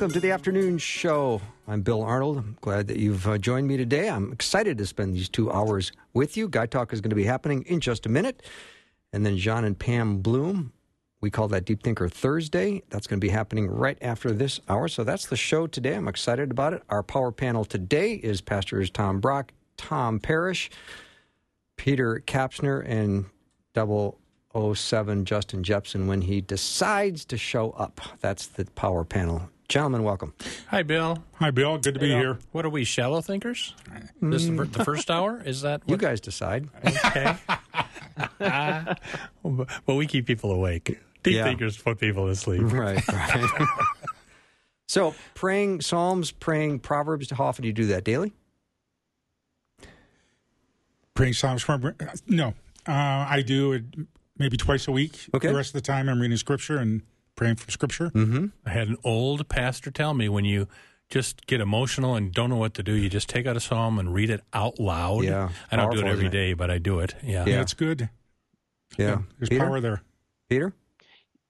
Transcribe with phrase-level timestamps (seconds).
[0.00, 1.42] Welcome to the afternoon show.
[1.68, 2.38] I'm Bill Arnold.
[2.38, 4.08] I'm glad that you've uh, joined me today.
[4.08, 6.48] I'm excited to spend these two hours with you.
[6.48, 8.42] Guy Talk is going to be happening in just a minute.
[9.12, 10.72] And then John and Pam Bloom,
[11.20, 12.82] we call that Deep Thinker Thursday.
[12.88, 14.88] That's going to be happening right after this hour.
[14.88, 15.96] So that's the show today.
[15.96, 16.82] I'm excited about it.
[16.88, 20.70] Our power panel today is Pastors Tom Brock, Tom Parrish,
[21.76, 23.26] Peter Kapsner, and
[23.74, 24.18] double
[24.54, 28.00] 07 Justin Jeppesen when he decides to show up.
[28.20, 29.50] That's the power panel.
[29.70, 30.34] Gentlemen, welcome.
[30.70, 31.22] Hi, Bill.
[31.34, 31.78] Hi, Bill.
[31.78, 32.40] Good to be here.
[32.50, 33.72] What are we, shallow thinkers?
[34.20, 35.40] This is the, the first hour?
[35.46, 36.68] Is that You guys decide.
[36.84, 37.36] Okay.
[39.44, 40.98] well, we keep people awake.
[41.22, 41.44] Deep Yeah.
[41.44, 42.62] thinkers put people to sleep.
[42.64, 43.68] Right, right.
[44.88, 48.02] so, praying Psalms, praying Proverbs, how often do you do that?
[48.02, 48.32] Daily?
[51.14, 51.94] Praying Psalms from
[52.26, 52.54] no,
[52.88, 53.84] uh, I do it
[54.36, 55.28] maybe twice a week.
[55.32, 55.46] Okay.
[55.46, 57.02] The rest of the time, I'm reading Scripture and
[57.40, 58.10] praying from Scripture.
[58.10, 58.46] Mm-hmm.
[58.66, 60.68] I had an old pastor tell me when you
[61.08, 63.98] just get emotional and don't know what to do, you just take out a psalm
[63.98, 65.24] and read it out loud.
[65.24, 66.30] Yeah, I don't do it every isn't it?
[66.30, 67.14] day, but I do it.
[67.22, 67.46] Yeah.
[67.46, 67.54] Yeah.
[67.54, 68.10] Yeah, it's good.
[68.98, 69.20] Yeah.
[69.38, 69.64] There's Peter?
[69.64, 70.02] power there.
[70.50, 70.74] Peter?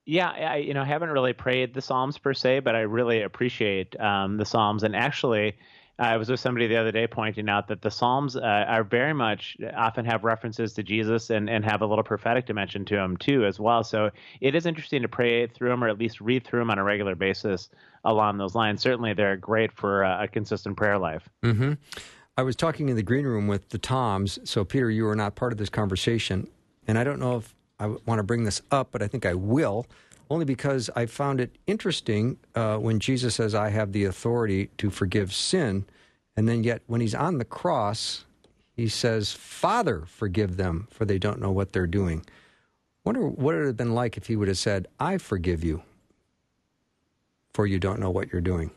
[0.06, 3.22] Yeah, I you know I haven't really prayed the Psalms per se, but I really
[3.22, 4.84] appreciate um, the Psalms.
[4.84, 5.56] And actually,
[6.00, 9.12] I was with somebody the other day pointing out that the Psalms uh, are very
[9.12, 13.18] much often have references to Jesus and, and have a little prophetic dimension to them
[13.18, 13.84] too as well.
[13.84, 16.78] So it is interesting to pray through them or at least read through them on
[16.78, 17.68] a regular basis
[18.04, 18.80] along those lines.
[18.80, 21.28] Certainly, they're great for uh, a consistent prayer life.
[21.42, 21.75] Mm-hmm.
[22.38, 24.38] I was talking in the green room with the Toms.
[24.44, 26.48] So, Peter, you were not part of this conversation.
[26.86, 29.34] And I don't know if I want to bring this up, but I think I
[29.34, 29.86] will,
[30.30, 34.88] only because I found it interesting uh, when Jesus says, I have the authority to
[34.88, 35.84] forgive sin.
[36.36, 38.24] And then, yet, when he's on the cross,
[38.72, 42.24] he says, Father, forgive them, for they don't know what they're doing.
[43.04, 45.82] Wonder what it would have been like if he would have said, I forgive you,
[47.52, 48.70] for you don't know what you're doing.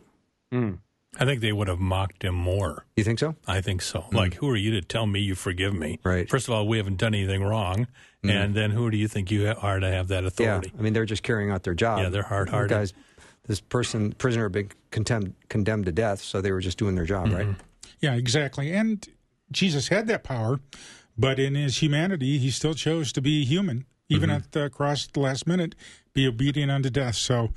[1.20, 2.86] I think they would have mocked him more.
[2.96, 3.36] You think so?
[3.48, 4.02] I think so.
[4.02, 4.16] Hmm.
[4.16, 6.00] Like, who are you to tell me you forgive me?
[6.04, 6.30] Right.
[6.30, 7.88] First of all, we haven't done anything wrong.
[8.24, 8.30] Hmm.
[8.30, 10.72] And then who do you think you are to have that authority?
[10.74, 12.00] Yeah, I mean they're just carrying out their job.
[12.00, 12.70] Yeah, they're hard-hearted.
[12.70, 12.94] Guys,
[13.46, 17.06] this person prisoner had been condemned condemned to death, so they were just doing their
[17.06, 17.46] job, right?
[17.48, 17.62] Mm-hmm.
[18.00, 18.72] Yeah, exactly.
[18.74, 19.06] And
[19.52, 20.60] Jesus had that power,
[21.18, 24.38] but in his humanity, he still chose to be human, even Mm-hmm.
[24.38, 25.76] at the cross at the last minute,
[26.14, 27.16] be obedient unto death.
[27.16, 27.50] So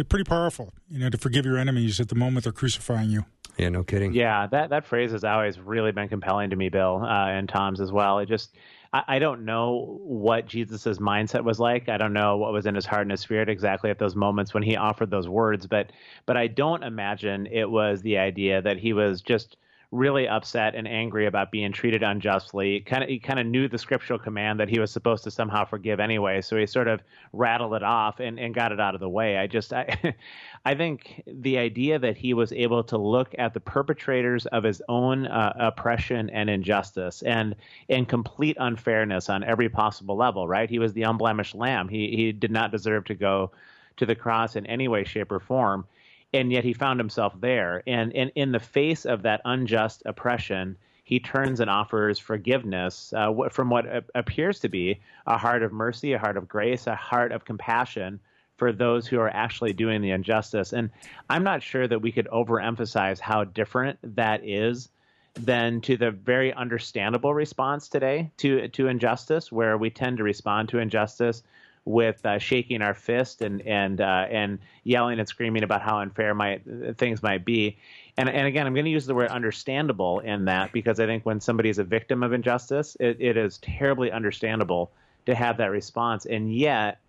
[0.00, 3.26] they're pretty powerful, you know, to forgive your enemies at the moment they're crucifying you.
[3.58, 4.14] Yeah, no kidding.
[4.14, 7.82] Yeah, that, that phrase has always really been compelling to me, Bill, uh, and Tom's
[7.82, 8.18] as well.
[8.18, 8.56] It just,
[8.94, 11.90] I, I don't know what Jesus's mindset was like.
[11.90, 14.54] I don't know what was in his heart and his spirit exactly at those moments
[14.54, 15.92] when he offered those words, but,
[16.24, 19.58] but I don't imagine it was the idea that he was just
[19.92, 22.80] really upset and angry about being treated unjustly.
[22.80, 25.64] Kind of, he kind of knew the scriptural command that he was supposed to somehow
[25.64, 27.00] forgive anyway, so he sort of
[27.32, 29.36] rattled it off and, and got it out of the way.
[29.36, 30.14] I just, I,
[30.64, 34.80] I think the idea that he was able to look at the perpetrators of his
[34.88, 37.56] own uh, oppression and injustice and
[37.88, 40.46] and complete unfairness on every possible level.
[40.46, 40.70] Right?
[40.70, 41.88] He was the unblemished lamb.
[41.88, 43.50] He he did not deserve to go
[43.96, 45.84] to the cross in any way, shape, or form
[46.32, 47.82] and yet he found himself there.
[47.86, 53.32] And, and in the face of that unjust oppression, he turns and offers forgiveness uh,
[53.50, 57.32] from what appears to be a heart of mercy, a heart of grace, a heart
[57.32, 58.20] of compassion
[58.56, 60.72] for those who are actually doing the injustice.
[60.72, 60.90] And
[61.28, 64.90] I'm not sure that we could overemphasize how different that is
[65.34, 70.68] than to the very understandable response today to to injustice, where we tend to respond
[70.68, 71.42] to injustice
[71.84, 76.34] with uh, shaking our fist and and uh, and yelling and screaming about how unfair
[76.34, 76.62] might
[76.96, 77.78] things might be.
[78.16, 81.24] And and again, I'm going to use the word understandable in that because I think
[81.24, 84.90] when somebody is a victim of injustice, it, it is terribly understandable
[85.26, 86.26] to have that response.
[86.26, 87.00] And yet,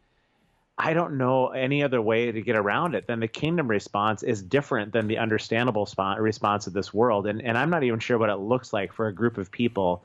[0.77, 4.41] I don't know any other way to get around it than the kingdom response is
[4.41, 7.27] different than the understandable spon- response of this world.
[7.27, 10.03] And and I'm not even sure what it looks like for a group of people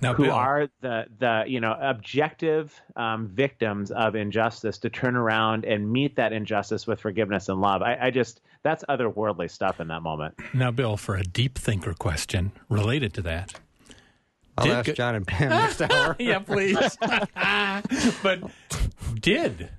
[0.00, 5.16] Now, who Bill, are the the you know objective um, victims of injustice to turn
[5.16, 7.82] around and meet that injustice with forgiveness and love.
[7.82, 10.34] I, I just that's otherworldly stuff in that moment.
[10.54, 13.54] now, Bill, for a deep thinker question related to that.
[14.58, 16.16] I'll Did ask John and Pam next hour.
[16.18, 16.96] yeah, please.
[18.22, 18.50] but
[19.20, 19.70] Did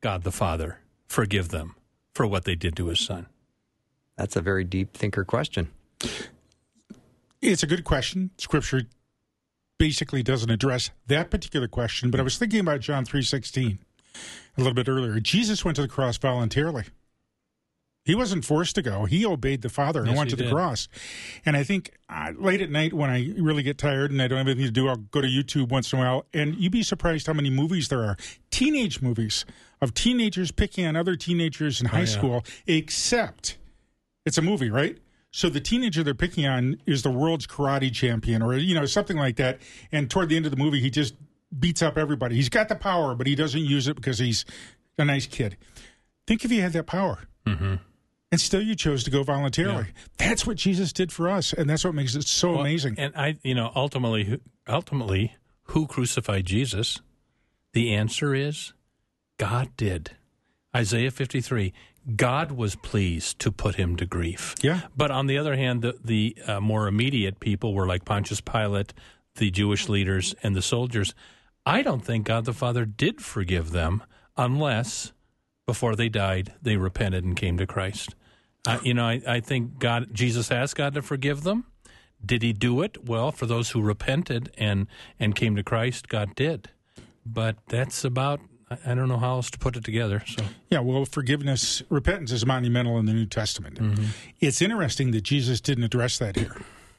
[0.00, 1.74] God the Father forgive them
[2.12, 3.26] for what they did to his son?
[4.16, 5.70] That's a very deep thinker question.
[7.40, 8.30] It's a good question.
[8.36, 8.82] Scripture
[9.78, 13.78] basically doesn't address that particular question, but I was thinking about John 3:16
[14.56, 15.20] a little bit earlier.
[15.20, 16.84] Jesus went to the cross voluntarily.
[18.04, 19.04] He wasn't forced to go.
[19.04, 20.52] He obeyed the Father and Yes, went to the did.
[20.52, 20.88] cross.
[21.44, 24.38] And I think uh, late at night when I really get tired and I don't
[24.38, 26.24] have anything to do, I'll go to YouTube once in a while.
[26.32, 28.16] And you'd be surprised how many movies there are
[28.50, 29.44] teenage movies
[29.82, 32.04] of teenagers picking on other teenagers in high yeah.
[32.06, 33.58] school, except
[34.24, 34.96] it's a movie, right?
[35.30, 39.16] So the teenager they're picking on is the world's karate champion or, you know, something
[39.16, 39.60] like that.
[39.92, 41.14] And toward the end of the movie, he just
[41.56, 42.36] beats up everybody.
[42.36, 44.44] He's got the power, but he doesn't use it because he's
[44.96, 45.56] a nice kid.
[46.26, 47.28] Think if he had that power.
[47.46, 47.76] Mm-hmm.
[48.30, 49.86] And still, you chose to go voluntarily.
[50.18, 52.96] That's what Jesus did for us, and that's what makes it so Well, amazing.
[52.98, 54.38] And I, you know, ultimately,
[54.68, 57.00] ultimately, who crucified Jesus?
[57.72, 58.74] The answer is
[59.38, 60.10] God did.
[60.76, 61.72] Isaiah 53.
[62.16, 64.54] God was pleased to put him to grief.
[64.62, 64.82] Yeah.
[64.96, 68.94] But on the other hand, the, the uh, more immediate people were like Pontius Pilate,
[69.36, 71.14] the Jewish leaders, and the soldiers.
[71.66, 74.02] I don't think God the Father did forgive them
[74.36, 75.12] unless
[75.66, 78.14] before they died they repented and came to Christ.
[78.66, 81.66] Uh, you know, I, I think God, Jesus asked God to forgive them.
[82.24, 83.04] Did he do it?
[83.04, 84.88] Well, for those who repented and
[85.20, 86.70] and came to Christ, God did.
[87.24, 90.22] But that's about I- I don't know how else to put it together.
[90.26, 93.76] So Yeah, well, forgiveness, repentance is monumental in the New Testament.
[93.80, 94.04] Mm-hmm.
[94.40, 96.54] It's interesting that Jesus didn't address that here.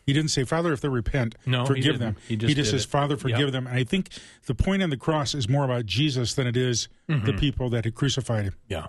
[0.05, 1.99] He didn't say, Father, if they repent, No, forgive didn't.
[1.99, 2.15] them.
[2.27, 2.89] He just did says, it.
[2.89, 3.51] Father, forgive Yep.
[3.51, 3.67] them.
[3.67, 4.09] And I think
[4.47, 7.25] the point on the cross is more about Jesus than it is Mm-hmm.
[7.27, 8.55] the people that had crucified him.
[8.67, 8.87] yeah,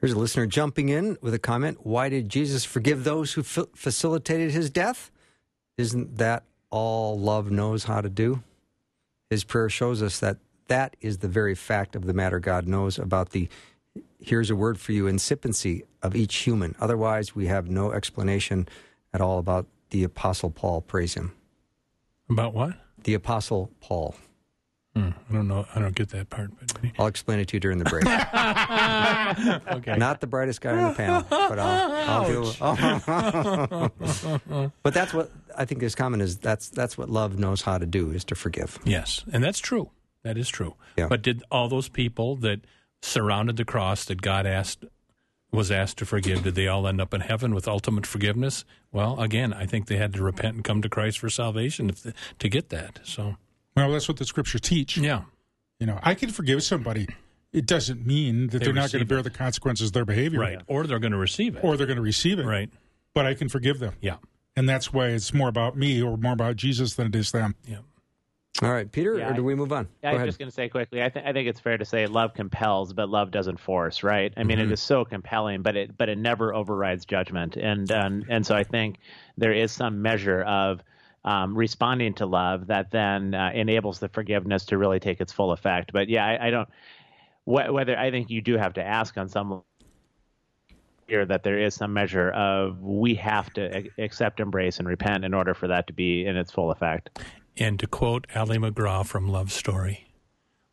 [0.00, 1.86] There's a listener jumping in with a comment.
[1.86, 5.10] Why did Jesus forgive those who fa- facilitated his death?
[5.78, 8.42] Isn't that all love knows how to do?
[9.28, 10.38] His prayer shows us that
[10.70, 13.48] that is the very fact of the matter God knows about the,
[14.20, 16.74] here's a word for you, incipiency of each human.
[16.80, 18.68] Otherwise, we have no explanation
[19.12, 20.80] at all about the Apostle Paul.
[20.80, 21.32] Praise him.
[22.30, 22.74] about what?
[23.02, 24.14] The Apostle Paul.
[24.94, 25.66] Hmm, I don't know.
[25.74, 26.50] I don't get that part.
[26.58, 28.04] But I'll explain it to you during the break.
[29.76, 33.90] okay, Not the brightest guy on the panel, but I'll, I'll do.
[34.82, 37.86] but that's what I think is common is that's that's what love knows how to
[37.86, 38.78] do is to forgive.
[38.84, 39.90] Yes, and that's true.
[40.22, 40.74] That is true.
[40.96, 41.08] Yeah.
[41.08, 42.60] But did all those people that
[43.02, 44.84] surrounded the cross that God asked
[45.52, 48.64] was asked to forgive, did they all end up in heaven with ultimate forgiveness?
[48.92, 52.02] Well, again, I think they had to repent and come to Christ for salvation if
[52.02, 53.00] the, to get that.
[53.02, 53.36] So,
[53.76, 54.96] Well, that's what the scriptures teach.
[54.96, 55.22] yeah.
[55.80, 57.08] You know, I can forgive somebody.
[57.52, 59.92] It doesn't mean that They they are not going to receive bear the consequences of
[59.94, 60.38] their behavior.
[60.38, 60.60] Right.
[60.68, 61.64] Or they're going to receive it.
[61.64, 62.44] Or they're going to receive it.
[62.44, 62.70] right.
[63.14, 63.94] But I can forgive them.
[64.00, 64.16] Yeah.
[64.54, 67.56] And that's why it's more about me or more about Jesus than it is them.
[67.66, 67.78] Yeah.
[68.62, 69.88] All right, Peter, Yeah, or do we move on?
[70.02, 71.02] Yeah, I'm just going to say quickly.
[71.02, 74.32] I, th- I think it's fair to say love compels, but love doesn't force, right?
[74.36, 78.24] I mean, it is so compelling, but it but it never overrides judgment, and and
[78.28, 78.98] and so I think
[79.38, 80.82] there is some measure of
[81.24, 85.52] um, responding to love that then uh, enables the forgiveness to really take its full
[85.52, 85.92] effect.
[85.92, 86.68] But yeah, I, I don't
[87.44, 89.62] wh- whether I think you do have to ask on some
[91.08, 95.24] here that there is some measure of we have to ac- accept, embrace, and repent
[95.24, 97.10] in order for that to be in its full effect.
[97.56, 100.08] And to quote Ali MacGraw from Love Story,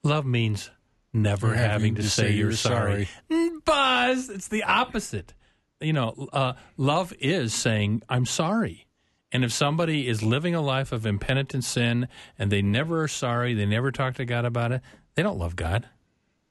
[0.03, 0.69] love means
[1.13, 3.09] never having, to, say, you're sorry.
[3.29, 5.33] Mm, Buzz, it's the opposite.
[5.81, 8.87] You know, uh, love is saying, I'm sorry.
[9.31, 12.07] And if somebody is living a life of impenitent sin
[12.40, 14.81] and they never are sorry, they never talk to God about it,
[15.16, 15.87] they don't love God.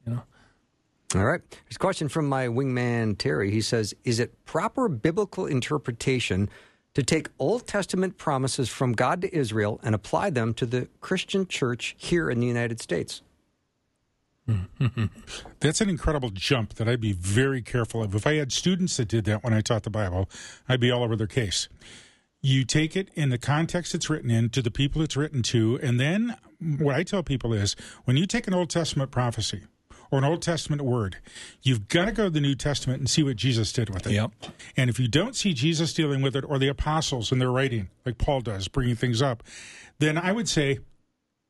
[0.05, 0.23] You know?
[1.15, 1.41] All right.
[1.49, 3.50] There's a question from my wingman Terry.
[3.50, 6.50] He says, "Is it proper biblical interpretation
[6.97, 11.47] to take Old Testament promises from God to Israel and apply them to the Christian
[11.47, 13.21] church here in the United States?"
[15.61, 18.15] That's an incredible jump that I'd be very careful of.
[18.15, 20.31] If I had students that did that when I taught the Bible,
[20.71, 21.69] I'd be all over their case.
[22.41, 25.79] You take it in the context it's written in, to the people it's written to,
[25.83, 26.37] and then
[26.79, 27.76] what I tell people is
[28.07, 29.65] when you take an Old Testament prophecy
[30.11, 31.19] or an Old Testament word,
[31.63, 34.13] you've got to go to the New Testament and see what Jesus did with it.
[34.13, 34.33] Yep.
[34.77, 37.91] And if you don't see Jesus dealing with it or the apostles in their writing,
[38.05, 39.43] like Paul does, bringing things up,
[39.99, 40.79] then I would say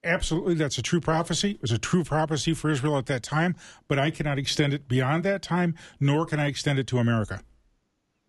[0.05, 1.53] absolutely that's a true prophecy.
[1.53, 3.57] It was a true prophecy for Israel at that time,
[3.89, 7.41] but I cannot extend it beyond that time, nor can I extend it to America.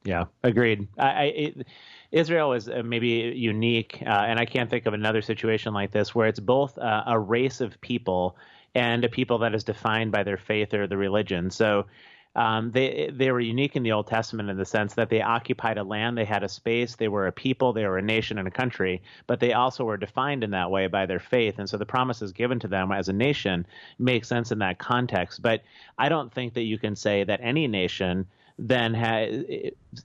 [0.03, 0.87] Yeah, agreed.
[0.97, 1.67] I, I it,
[2.11, 6.15] Israel is uh, maybe unique, uh, and I can't think of another situation like this
[6.15, 8.37] where it's both uh, a race of people
[8.77, 11.51] and a people that is defined by their faith or the religion.
[11.51, 11.87] So.
[12.35, 15.77] um, they they were unique in the Old Testament in the sense that they occupied
[15.79, 18.47] a land, they had a space, they were a people, they were a nation and
[18.47, 21.77] a country, but they also were defined in that way by their faith, and so
[21.77, 23.65] the promises given to them as a nation
[23.99, 25.41] make sense in that context.
[25.41, 25.63] But
[25.97, 28.27] I don't think that you can say that any nation
[28.59, 28.95] then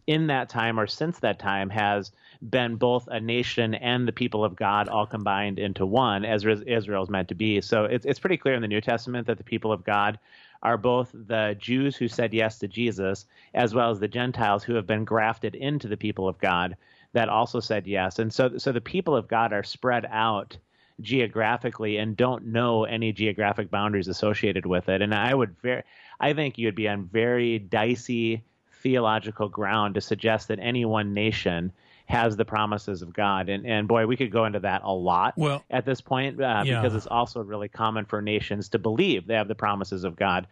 [0.06, 4.44] in that time or since that time has been both a nation and the people
[4.44, 7.60] of God all combined into one, as Israel is meant to be.
[7.60, 10.18] So it's it's pretty clear in the New Testament that the people of God
[10.62, 14.74] are both the Jews who said yes to Jesus, as well as the Gentiles who
[14.74, 16.76] have been grafted into the people of God
[17.12, 18.18] that also said yes.
[18.18, 20.56] And so, so the people of God are spread out
[21.00, 25.02] geographically and don't know any geographic boundaries associated with it.
[25.02, 25.82] And I would very,
[26.20, 28.44] I think you would be on very dicey
[28.82, 31.72] theological ground to suggest that any one nation
[32.12, 33.48] has the promises of God.
[33.48, 36.62] And and boy, we could go into that a lot well, at this point uh,
[36.64, 36.80] yeah.
[36.80, 40.46] because it's also really common for nations to believe they have the promises of God.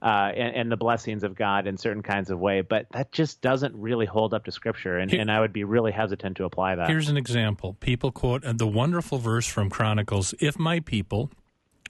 [0.00, 3.40] Uh, and, and, the blessings of God in certain kinds of way, but that just
[3.40, 6.44] doesn't really hold up to Scripture, and, Here, and I would be really hesitant to
[6.44, 6.88] apply that.
[6.88, 11.30] Here's an example: people quote the wonderful verse from Chronicles: "If my people,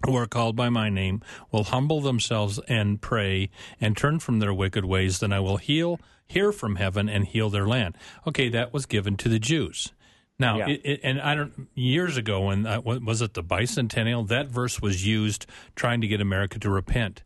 [0.04, 4.54] who are called by my name, will humble themselves and pray and turn from their
[4.54, 7.97] wicked ways, then I will heal hear from heaven and heal their land.
[8.26, 9.92] Okay, that was given to the Jews.
[10.38, 10.68] Now, Yeah.
[10.71, 11.68] it, it, and I don't.
[11.75, 14.26] Years ago, when uh, was it the bicentennial?
[14.28, 15.44] That verse was used
[15.76, 17.23] trying to get America to repent.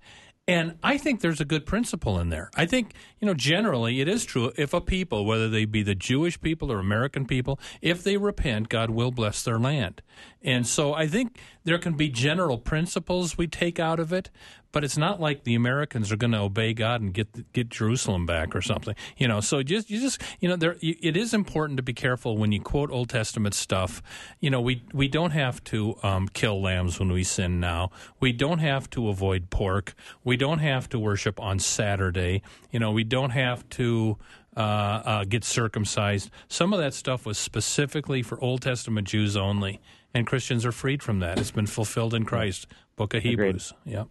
[0.48, 2.50] And I think there's a good principle in there.
[2.54, 4.52] I think, you know, generally it is true.
[4.56, 8.68] If a people, whether they be the Jewish people or American people, if they repent,
[8.68, 10.02] God will bless their land.
[10.42, 14.30] And so I think there can be general principles we take out of it,
[14.76, 18.26] but it's not like the Americans are going to obey God and get get Jerusalem
[18.26, 18.94] back or something.
[19.16, 22.36] You know, so just you just you know there it is important to be careful
[22.36, 24.02] when you quote Old Testament stuff.
[24.38, 27.90] You know, we we don't have to um, kill lambs when we sin now.
[28.20, 29.94] We don't have to avoid pork.
[30.24, 32.42] We don't have to worship on Saturday.
[32.70, 34.18] You know, we don't have to.
[34.54, 36.30] Uh, uh, get circumcised.
[36.48, 39.82] Some of that stuff was specifically for Old Testament Jews only,
[40.14, 41.38] and Christians are freed from that.
[41.38, 42.66] It's been fulfilled in Christ.
[42.96, 43.74] Book of Hebrews.
[43.84, 44.08] Yep.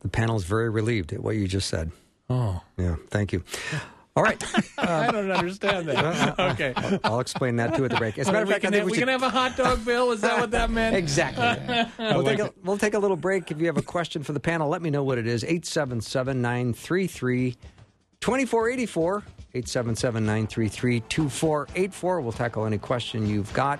[0.00, 1.90] The panel's very relieved at what you just said.
[2.28, 3.42] Oh, Yeah, thank you.
[4.16, 4.42] All right,
[4.78, 6.04] I don't understand that.
[6.04, 6.98] Uh, uh, uh, okay.
[7.04, 8.18] I'll explain that too at the break.
[8.18, 9.30] As a matter of fact, I can, think have, we we should can have a
[9.30, 10.10] hot dog, Bill.
[10.10, 10.96] Is that what that meant?
[10.96, 11.86] Exactly.
[11.98, 13.50] we'll, take a, we'll take a little break.
[13.52, 15.44] If you have a question for the panel, let me know what it is.
[15.44, 17.56] 877 933
[18.20, 19.16] 2484.
[19.54, 22.20] 877 933 2484.
[22.20, 23.78] We'll tackle any question you've got.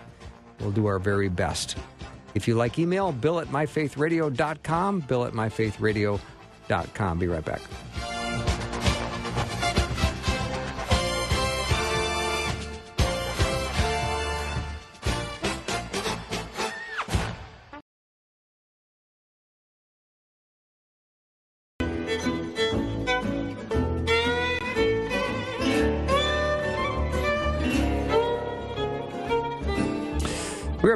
[0.60, 1.76] We'll do our very best.
[2.34, 5.00] If you like email, bill at myfaithradio.com.
[5.00, 7.18] Bill at myfaithradio.com.
[7.18, 7.60] Be right back.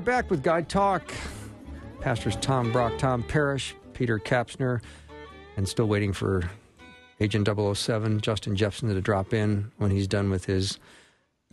[0.04, 1.14] Back with Guy Talk.
[2.00, 4.82] Pastors Tom Brock, Tom Parrish, Peter Kapsner,
[5.56, 6.50] and still waiting for
[7.20, 10.78] Agent 007, Justin Jeppesen, to drop in when he's done with his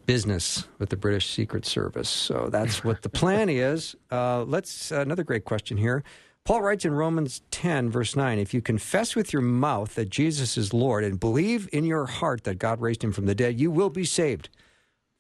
[0.06, 2.10] business with the British Secret Service.
[2.10, 3.96] So that's what the plan is.
[4.12, 6.04] Uh, let's another great question here.
[6.44, 10.58] Paul writes in Romans 10, verse 9 If you confess with your mouth that Jesus
[10.58, 13.72] is Lord and believe in your heart that God raised him from the dead, you
[13.72, 14.50] will be saved.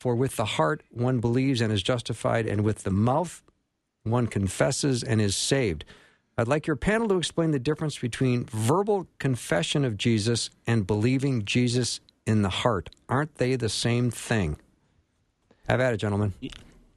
[0.01, 3.43] For with the heart one believes and is justified, and with the mouth
[4.01, 5.85] one confesses and is saved.
[6.39, 11.45] I'd like your panel to explain the difference between verbal confession of Jesus and believing
[11.45, 12.89] Jesus in the heart.
[13.09, 14.57] Aren't they the same thing?
[15.69, 16.33] Have at it, gentlemen.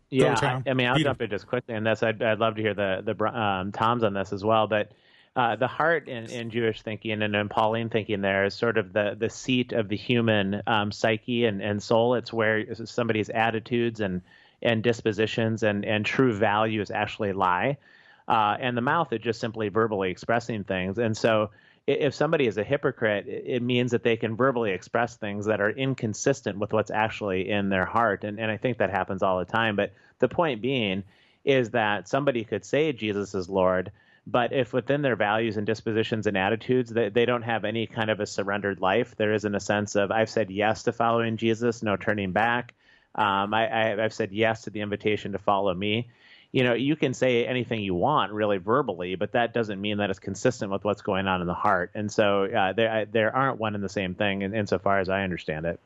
[0.08, 1.10] Yeah, I, I mean, I'll Peter.
[1.10, 2.02] jump in just quickly on this.
[2.02, 4.66] I'd, I'd love to hear the the um, Toms on this as well.
[4.66, 4.92] But
[5.36, 8.92] uh, the heart in, in Jewish thinking and in Pauline thinking there is sort of
[8.92, 12.14] the the seat of the human um, psyche and, and soul.
[12.14, 14.22] It's where somebody's attitudes and
[14.62, 17.78] and dispositions and and true values actually lie.
[18.26, 20.98] Uh, and the mouth is just simply verbally expressing things.
[20.98, 21.50] And so
[21.86, 25.70] if somebody is a hypocrite, it means that they can verbally express things that are
[25.70, 28.24] inconsistent with what's actually in their heart.
[28.24, 29.76] And, and I think that happens all the time.
[29.76, 31.04] But the point being
[31.44, 33.92] is that somebody could say Jesus is Lord,
[34.26, 38.10] but if within their values and dispositions and attitudes they, they don't have any kind
[38.10, 41.82] of a surrendered life, there isn't a sense of I've said yes to following Jesus,
[41.82, 42.74] no turning back.
[43.14, 46.08] Um, I, I, I've said yes to the invitation to follow me
[46.54, 50.10] you know, you can say anything you want really verbally, but that doesn't mean that
[50.10, 51.90] it's consistent with what's going on in the heart.
[51.96, 55.22] And so uh, there, there aren't one and the same thing, in, insofar as I
[55.22, 55.80] understand it.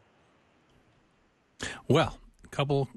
[1.89, 2.19] Well,
[2.51, 2.89] couple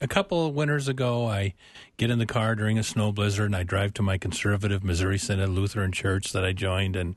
[0.00, 1.54] a couple of winters ago, I
[1.96, 5.18] get in the car during a snow blizzard and I drive to my conservative Missouri
[5.18, 7.16] Synod Lutheran church that I joined, and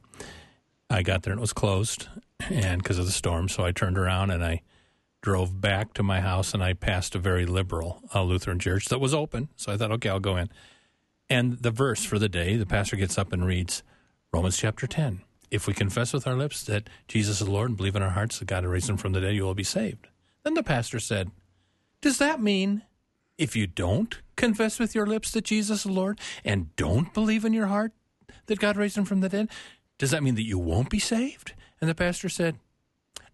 [0.90, 2.08] I got there and it was closed.
[2.50, 3.50] and because of the storm.
[3.50, 4.62] So I turned around and I
[5.22, 9.00] drove back to my house and I passed a very liberal uh, Lutheran church that
[9.00, 9.50] was open.
[9.56, 10.50] So I thought, okay, I'll go in.
[11.30, 13.84] And the verse for the day, the pastor gets up and reads
[14.34, 15.22] Romans chapter 10.
[15.52, 18.40] If we confess with our lips that Jesus is Lord and believe in our hearts
[18.40, 20.08] that God raised him from the dead, you will be saved.
[20.44, 21.32] Then the pastor said,
[22.02, 22.84] Does that mean
[23.38, 27.54] if you don't confess with your lips that Jesus is Lord and don't believe in
[27.54, 27.92] your heart
[28.46, 29.50] that God raised him from the dead,
[29.98, 31.54] does that mean that you won't be saved?
[31.82, 32.56] And the pastor said,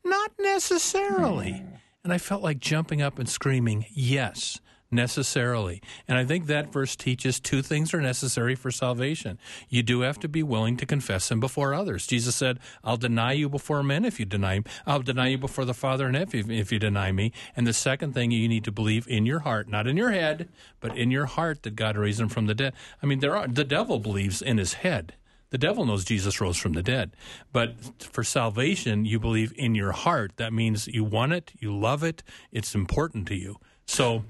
[0.04, 1.52] Not necessarily.
[1.52, 1.80] Mm.
[2.04, 4.60] And I felt like jumping up and screaming, Yes,
[4.92, 5.82] necessarily.
[6.08, 9.38] And I think that verse teaches two things are necessary for salvation.
[9.70, 12.08] You do have to be willing to confess him before others.
[12.08, 14.66] Jesus said, I'll deny you before men if you deny me.
[14.86, 17.32] I'll deny you before the Father and if you, if you deny me.
[17.56, 20.50] And the second thing you need to believe in your heart, not in your head,
[20.80, 22.74] but in your heart that God raised him from the dead.
[23.02, 25.16] I mean, there are the devil believes in his head.
[25.52, 27.16] The devil knows Jesus rose from the dead.
[27.54, 30.34] But for salvation, you believe in your heart.
[30.38, 33.58] That means you want it, you love it, it's important to you.
[33.86, 34.26] So.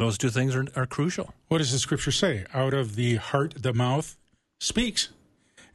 [0.00, 1.34] Those two things are, are crucial.
[1.48, 2.46] What does the scripture say?
[2.54, 4.16] Out of the heart, the mouth
[4.58, 5.10] speaks.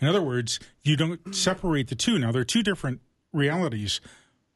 [0.02, 2.18] In other words, you don't separate the two.
[2.18, 3.02] Now, they're two different
[3.32, 4.02] realities,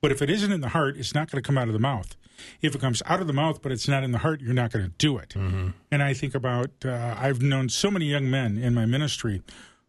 [0.01, 1.79] but if it isn't in the heart, it's not going to come out of the
[1.79, 2.15] mouth.
[2.61, 4.71] If it comes out of the mouth, but it's not in the heart, you're not
[4.71, 5.35] going to do it.
[5.91, 9.43] And I think about, uh, I've known so many young men in my ministry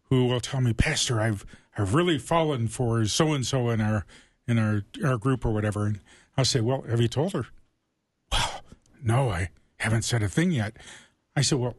[0.09, 1.43] who will tell me, Pastor, I've,
[1.75, 4.05] I've really fallen for so and so in our,
[4.47, 5.87] in our, our group or whatever.
[5.87, 6.01] And
[6.37, 7.47] I'll say, Well, have you told her?
[8.31, 8.61] Well,
[9.01, 9.49] no, I
[9.81, 10.77] haven't said a thing yet.
[11.35, 11.75] I said, Well,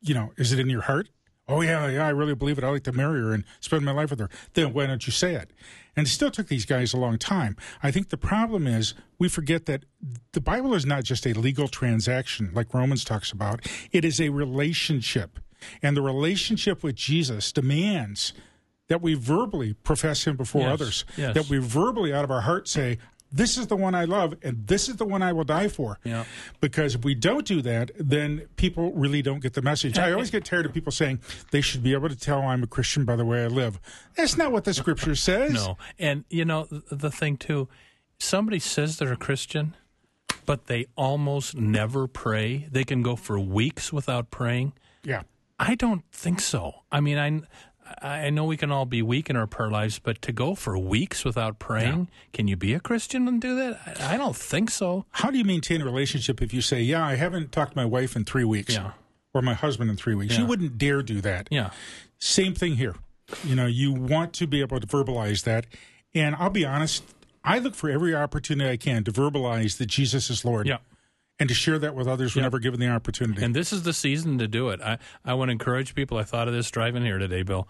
[0.00, 1.08] you know, is it in your heart?
[1.50, 2.64] Oh, yeah, yeah, I really believe it.
[2.64, 4.28] I like to marry her and spend my life with her.
[4.52, 5.50] Then why don't you say it?
[5.96, 7.56] And it still took these guys a long time.
[7.82, 9.84] I think the problem is we forget that
[10.32, 14.28] the Bible is not just a legal transaction like Romans talks about, it is a
[14.28, 15.38] relationship.
[15.82, 18.34] And the relationship with Jesus demands
[18.88, 21.34] that we verbally profess him before Yes, others, yes.
[21.34, 22.98] that we verbally out of our heart say,
[23.30, 25.98] this is the one I love, and this is the one I will die for.
[26.04, 26.24] Yeah.
[26.60, 29.98] Because if we don't do that, then people really don't get the message.
[29.98, 31.20] I always get tired of people saying
[31.50, 33.78] they should be able to tell I'm a Christian by the way I live.
[34.16, 35.52] That's not what the scripture says.
[35.52, 35.76] No.
[35.98, 37.68] And, you know, the thing, too,
[38.18, 39.76] somebody says they're a Christian,
[40.46, 42.66] but they almost never pray.
[42.70, 44.72] They can go for weeks without praying.
[45.04, 45.22] Yeah.
[45.58, 46.82] I don't think so.
[46.90, 47.40] I mean, I.
[48.02, 50.76] I know we can all be weak in our prayer lives, but to go for
[50.78, 53.80] weeks without praying, can you be a Christian and do that?
[54.00, 55.04] I I don't think so.
[55.10, 57.84] How do you maintain a relationship if you say, "Yeah, I haven't talked to my
[57.84, 58.92] wife in three weeks," Yeah.
[59.34, 60.34] or my husband in three weeks?
[60.34, 60.40] Yeah.
[60.40, 61.48] You wouldn't dare do that.
[61.50, 61.70] Yeah.
[62.18, 62.94] Same thing here.
[63.44, 65.66] You know, you want to be able to verbalize that.
[66.14, 67.04] And I'll be honest,
[67.44, 70.66] I look for every opportunity I can to verbalize that Jesus is Lord.
[70.66, 70.78] Yeah.
[71.40, 73.44] And to share that with others whenever given the opportunity.
[73.44, 74.80] And this is the season to do it.
[74.80, 76.18] I, I want to encourage people.
[76.18, 77.68] I thought of this driving here today, Bill.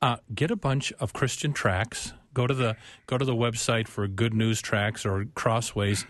[0.00, 2.12] Uh, get a bunch of Christian tracts.
[2.32, 2.76] Go to the
[3.06, 6.04] go to the website for Good News tracts or Crossways.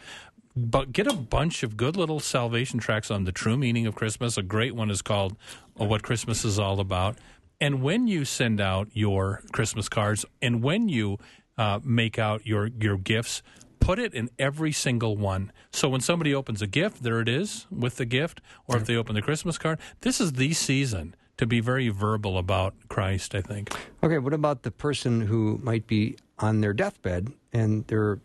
[0.57, 4.37] But get a bunch of good little salvation tracts on the true meaning of Christmas.
[4.37, 5.37] A great one is called
[5.81, 7.17] uh, "What Christmas Is All About."
[7.61, 11.19] And when you send out your Christmas cards, and when you
[11.57, 13.43] uh, make out your your gifts,
[13.85, 15.53] put it in every single one.
[15.71, 18.97] So when somebody opens a gift, there it is with the gift, or if they
[18.97, 23.43] open the Christmas card, this is the season to be very verbal about Christ, I
[23.43, 23.77] think.
[24.03, 28.21] Okay, what about the person who might be on their deathbed and they're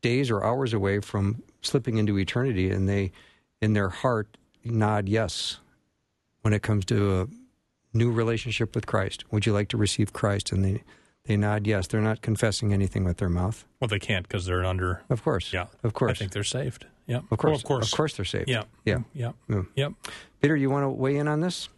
[0.00, 3.10] days or hours away from slipping into eternity and they,
[3.60, 5.58] in their heart, nod yes
[6.42, 7.26] when it comes to a
[7.96, 9.24] new relationship with Christ?
[9.32, 10.52] Would you like to receive Christ?
[10.52, 10.84] And they,
[11.24, 11.86] they nod yes.
[11.86, 13.64] They're not confessing anything with their mouth.
[13.80, 15.02] Well, they can't because they're under.
[15.08, 15.52] Of course.
[15.52, 16.10] Yeah, Of course.
[16.12, 16.86] I think they're saved.
[17.06, 17.42] Yeah, of course.
[17.42, 17.92] Well, of course.
[17.92, 18.48] Of course they're saved.
[18.48, 18.94] yeah, Yeah.
[18.96, 19.18] Mm-hmm.
[19.18, 19.54] yeah, Yeah.
[19.56, 19.66] Mm.
[19.74, 19.92] yep.
[20.40, 21.68] Peter, you want to weigh in on this?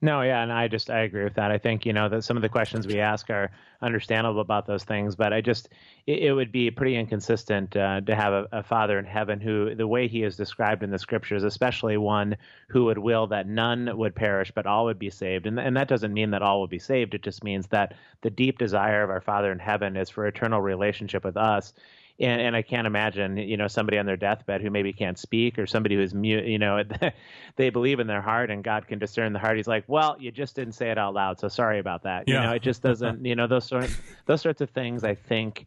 [0.00, 1.50] No, yeah, and I just I agree with that.
[1.50, 3.50] I think you know that some of the questions we ask are
[3.82, 5.70] understandable about those things, but I just
[6.06, 9.74] it, it would be pretty inconsistent uh, to have a, a Father in heaven who
[9.74, 12.36] the way He is described in the Scriptures, especially one
[12.68, 15.88] who would will that none would perish but all would be saved, and and that
[15.88, 17.14] doesn't mean that all will be saved.
[17.14, 20.60] It just means that the deep desire of our Father in heaven is for eternal
[20.60, 21.72] relationship with us.
[22.20, 25.58] And, and I can't imagine, you know, somebody on their deathbed who maybe can't speak,
[25.58, 26.46] or somebody who's mute.
[26.46, 26.82] You know,
[27.56, 29.56] they believe in their heart, and God can discern the heart.
[29.56, 32.34] He's like, "Well, you just didn't say it out loud, so sorry about that." You
[32.34, 33.24] know, it just doesn't.
[33.28, 33.90] You know, those sort
[34.26, 35.04] those sorts of things.
[35.04, 35.66] I think.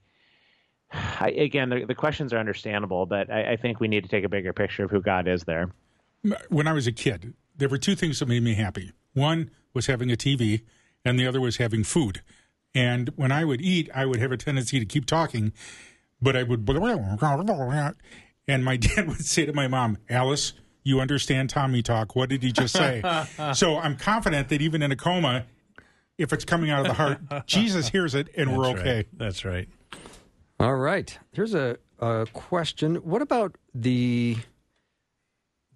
[0.94, 4.26] I, again, the, the questions are understandable, but I, I think we need to take
[4.26, 5.72] a bigger picture of who God is there.
[6.50, 8.92] when I was a kid, there were two things that made me happy.
[9.14, 10.64] One was having a TV,
[11.06, 12.22] and the other was having food.
[12.74, 15.54] And when I would eat, I would have a tendency to keep talking,
[16.22, 16.68] but I would,
[18.48, 20.54] and my dad would say to my mom, Alice,
[20.84, 22.16] you understand Tommy talk.
[22.16, 23.02] What did he just say?
[23.54, 25.46] so I'm confident that even in a coma,
[26.18, 28.96] if it's coming out of the heart, Jesus hears it and we're okay.
[28.96, 29.08] Right.
[29.14, 29.68] That's right.
[30.60, 31.18] All right.
[31.32, 32.96] Here's a, a question.
[32.98, 34.38] What about the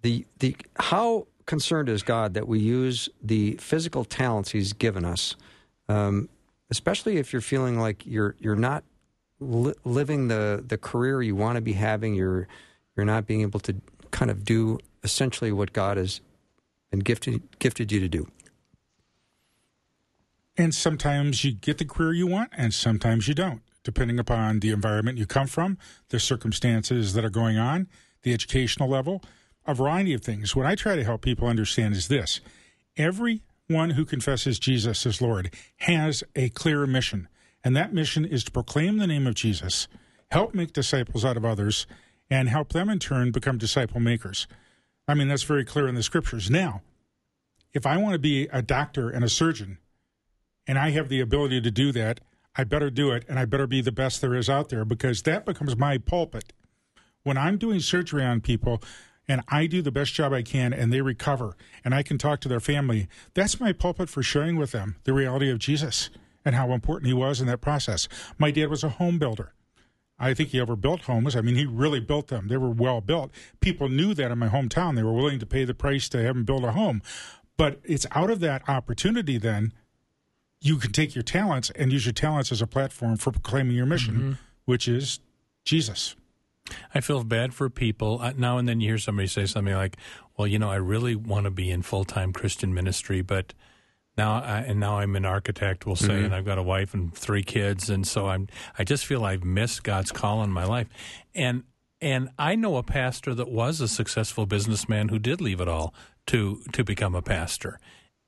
[0.02, 5.34] the the how concerned is God that we use the physical talents He's given us,
[5.88, 6.28] um,
[6.70, 8.84] especially if you're feeling like you're you're not
[9.40, 12.14] li- living the the career you want to be having.
[12.14, 12.48] You're
[12.96, 13.76] you're not being able to
[14.10, 16.20] kind of do essentially what God has
[16.90, 18.28] been gifted gifted you to do.
[20.56, 24.70] And sometimes you get the career you want, and sometimes you don't, depending upon the
[24.70, 25.76] environment you come from,
[26.08, 27.88] the circumstances that are going on,
[28.22, 29.22] the educational level,
[29.66, 30.56] a variety of things.
[30.56, 32.40] What I try to help people understand is this
[32.96, 37.28] everyone who confesses Jesus as Lord has a clear mission,
[37.66, 39.88] and that mission is to proclaim the name of Jesus,
[40.30, 41.84] help make disciples out of others,
[42.30, 44.46] and help them in turn become disciple makers.
[45.08, 46.48] I mean, that's very clear in the scriptures.
[46.48, 46.82] Now,
[47.74, 49.78] if I want to be a doctor and a surgeon,
[50.64, 52.20] and I have the ability to do that,
[52.54, 55.22] I better do it, and I better be the best there is out there because
[55.22, 56.52] that becomes my pulpit.
[57.24, 58.80] When I'm doing surgery on people
[59.26, 62.40] and I do the best job I can and they recover and I can talk
[62.42, 66.10] to their family, that's my pulpit for sharing with them the reality of Jesus
[66.46, 68.08] and how important he was in that process.
[68.38, 69.52] My dad was a home builder.
[70.18, 71.36] I think he ever built homes.
[71.36, 72.48] I mean, he really built them.
[72.48, 73.30] They were well built.
[73.60, 74.96] People knew that in my hometown.
[74.96, 77.02] They were willing to pay the price to have him build a home.
[77.58, 79.74] But it's out of that opportunity then
[80.60, 83.86] you can take your talents and use your talents as a platform for proclaiming your
[83.86, 84.32] mission, mm-hmm.
[84.64, 85.20] which is
[85.64, 86.16] Jesus.
[86.94, 88.24] I feel bad for people.
[88.36, 89.96] Now and then you hear somebody say something like,
[90.36, 93.52] "Well, you know, I really want to be in full time Christian ministry, but
[94.16, 96.24] now I, and now I'm an architect, we'll say, mm-hmm.
[96.26, 98.48] and I've got a wife and three kids, and so I'm
[98.78, 100.88] I just feel I've missed God's call in my life."
[101.34, 101.64] And
[102.00, 105.94] and I know a pastor that was a successful businessman who did leave it all
[106.28, 107.78] to to become a pastor.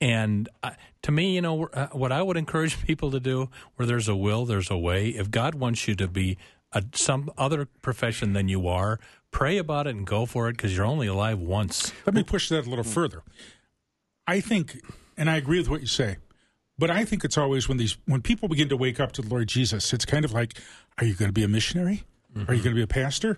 [0.01, 0.71] And uh,
[1.03, 4.15] to me, you know, uh, what I would encourage people to do, where there's a
[4.15, 5.09] will, there's a way.
[5.09, 6.37] If God wants you to be
[6.71, 8.99] a, some other profession than you are,
[9.31, 11.91] pray about it and go for it because you're only alive once.
[12.05, 13.23] Let me push that a little further.
[14.27, 14.81] I think,
[15.19, 16.17] and I agree with what you say,
[16.79, 19.29] but I think it's always when these when people begin to wake up to the
[19.29, 20.57] Lord Jesus, it's kind of like,
[20.97, 22.03] are you going to be a missionary?
[22.35, 22.49] Mm-hmm.
[22.49, 23.37] Are you going to be a pastor?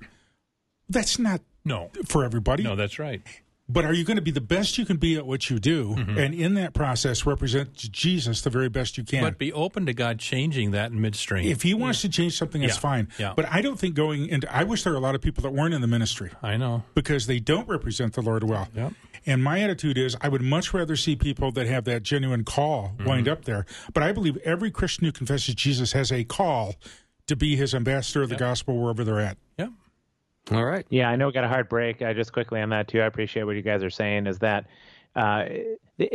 [0.88, 2.64] That's not no for everybody.
[2.64, 3.22] No, that's right
[3.72, 5.96] but are you going to be the best you can be at what you do
[5.96, 6.18] mm-hmm.
[6.18, 9.94] and in that process represent jesus the very best you can but be open to
[9.94, 12.10] god changing that in midstream if he wants yeah.
[12.10, 12.80] to change something that's yeah.
[12.80, 13.34] fine yeah.
[13.36, 15.52] but i don't think going into i wish there were a lot of people that
[15.52, 18.94] weren't in the ministry i know because they don't represent the lord well yep.
[19.26, 22.94] and my attitude is i would much rather see people that have that genuine call
[22.98, 23.08] mm-hmm.
[23.08, 26.76] wind up there but i believe every christian who confesses jesus has a call
[27.28, 28.40] to be his ambassador of the yep.
[28.40, 29.70] gospel wherever they're at yep
[30.50, 30.86] all right.
[30.90, 32.02] Yeah, I know we got a hard break.
[32.02, 33.02] Uh, just quickly on that too.
[33.02, 34.26] I appreciate what you guys are saying.
[34.26, 34.66] Is that
[35.16, 35.46] uh,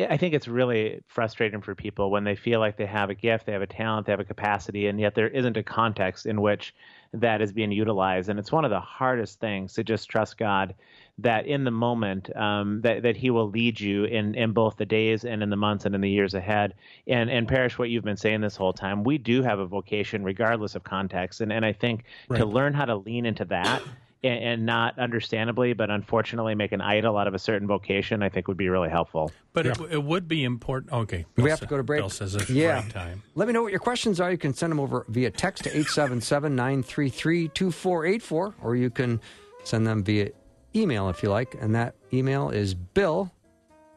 [0.08, 3.46] I think it's really frustrating for people when they feel like they have a gift,
[3.46, 6.40] they have a talent, they have a capacity, and yet there isn't a context in
[6.40, 6.74] which
[7.12, 8.28] that is being utilized.
[8.28, 10.74] And it's one of the hardest things to just trust God
[11.18, 14.86] that in the moment um, that that He will lead you in in both the
[14.86, 16.74] days and in the months and in the years ahead.
[17.06, 20.24] And and Parrish, what you've been saying this whole time, we do have a vocation
[20.24, 21.42] regardless of context.
[21.42, 22.38] And and I think right.
[22.38, 23.82] to learn how to lean into that
[24.26, 28.28] and, and, not understandably, but unfortunately, make an idol out of a certain vocation, I
[28.28, 29.30] think would be really helpful.
[29.52, 29.72] But yeah.
[29.72, 30.92] it, it, would be important.
[30.92, 32.00] Okay, Bill we have to go to break.
[32.00, 32.80] Bill says it's yeah.
[32.80, 33.22] break time.
[33.34, 34.30] Let me know what your questions are.
[34.30, 39.20] You can send them over via text to 877-933-2484, or you can
[39.64, 40.30] send them via
[40.74, 43.32] email if you like, and that email is bill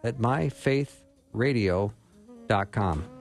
[0.04, 1.92] at myfaithradio.com.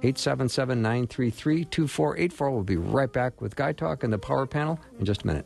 [0.03, 2.53] 877-933-2484.
[2.53, 5.44] We'll be right back with Guy Talk and the Power Panel in just a minute.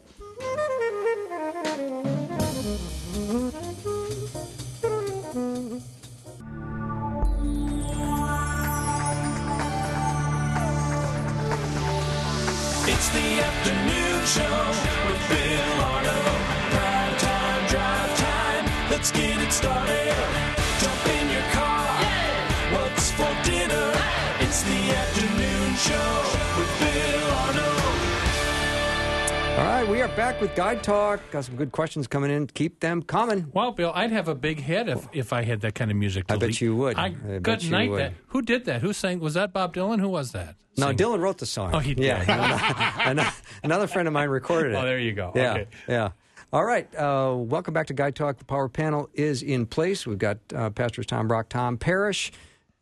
[30.72, 31.30] Back with Guy Talk.
[31.30, 32.46] Got some good questions coming in.
[32.46, 33.50] Keep them coming.
[33.52, 36.24] Well, Bill, I'd have a big head if, if I had that kind of music.
[36.30, 36.96] I bet you would.
[36.96, 37.94] I, I good night.
[37.94, 38.14] That.
[38.28, 38.80] Who did that?
[38.80, 39.20] Who sang?
[39.20, 40.00] Was that Bob Dylan?
[40.00, 40.56] Who was that?
[40.78, 41.72] No, Dylan wrote the song.
[41.74, 42.04] Oh, he did.
[42.26, 43.32] Yeah.
[43.62, 44.76] another friend of mine recorded it.
[44.76, 45.32] Oh, there you go.
[45.34, 45.52] Yeah.
[45.52, 45.66] Okay.
[45.86, 46.10] Yeah.
[46.52, 46.88] All right.
[46.96, 48.38] Uh, welcome back to Guy Talk.
[48.38, 50.06] The power panel is in place.
[50.06, 52.32] We've got uh, Pastors Tom Brock, Tom Parrish,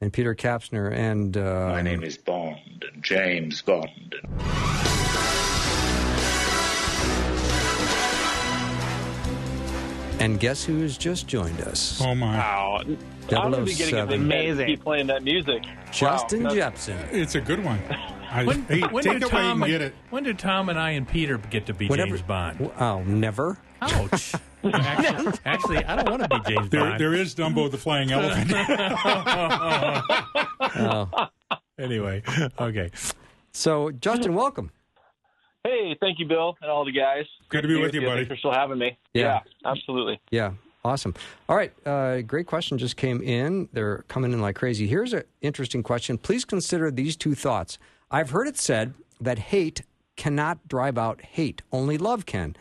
[0.00, 0.92] and Peter Kapsner.
[0.92, 4.14] And uh, my name is Bond, James Bond.
[10.21, 12.01] And guess who's just joined us?
[12.05, 12.37] Oh my!
[12.37, 14.67] Wow, oh I'm gonna be getting a big Amazing.
[14.67, 15.63] keep playing that music.
[15.91, 17.13] Justin wow, Jeppesen.
[17.13, 17.81] It's a good one.
[18.31, 19.95] I, When, hey, when take did it while you Tom and, get it.
[20.11, 22.71] When did Tom and I and Peter get to be Whatever- James Bond?
[22.79, 23.59] Oh, never.
[23.83, 24.35] Ouch.
[24.65, 27.01] actually, actually, I don't want to be James There, Bond.
[27.01, 28.53] there is Dumbo the flying elephant.
[30.77, 31.29] Oh.
[31.79, 32.23] Anyway,
[32.61, 32.91] okay.
[33.53, 34.71] So, Justin, welcome.
[35.64, 37.27] Hey, thank you, Bill, and all the guys.
[37.51, 38.25] Good to be with you, buddy.
[38.25, 38.96] Thanks for still having me.
[39.12, 39.40] Yeah.
[39.64, 40.18] absolutely.
[40.31, 40.53] Yeah,
[40.85, 41.14] awesome.
[41.49, 43.68] All right, uh, great question just came in.
[43.73, 44.87] They're coming in like crazy.
[44.87, 46.16] Here's an interesting question.
[46.16, 47.79] Please consider these two thoughts.
[48.11, 49.83] I've heard it said that hate
[50.16, 52.57] cannot drive out hate, only love can.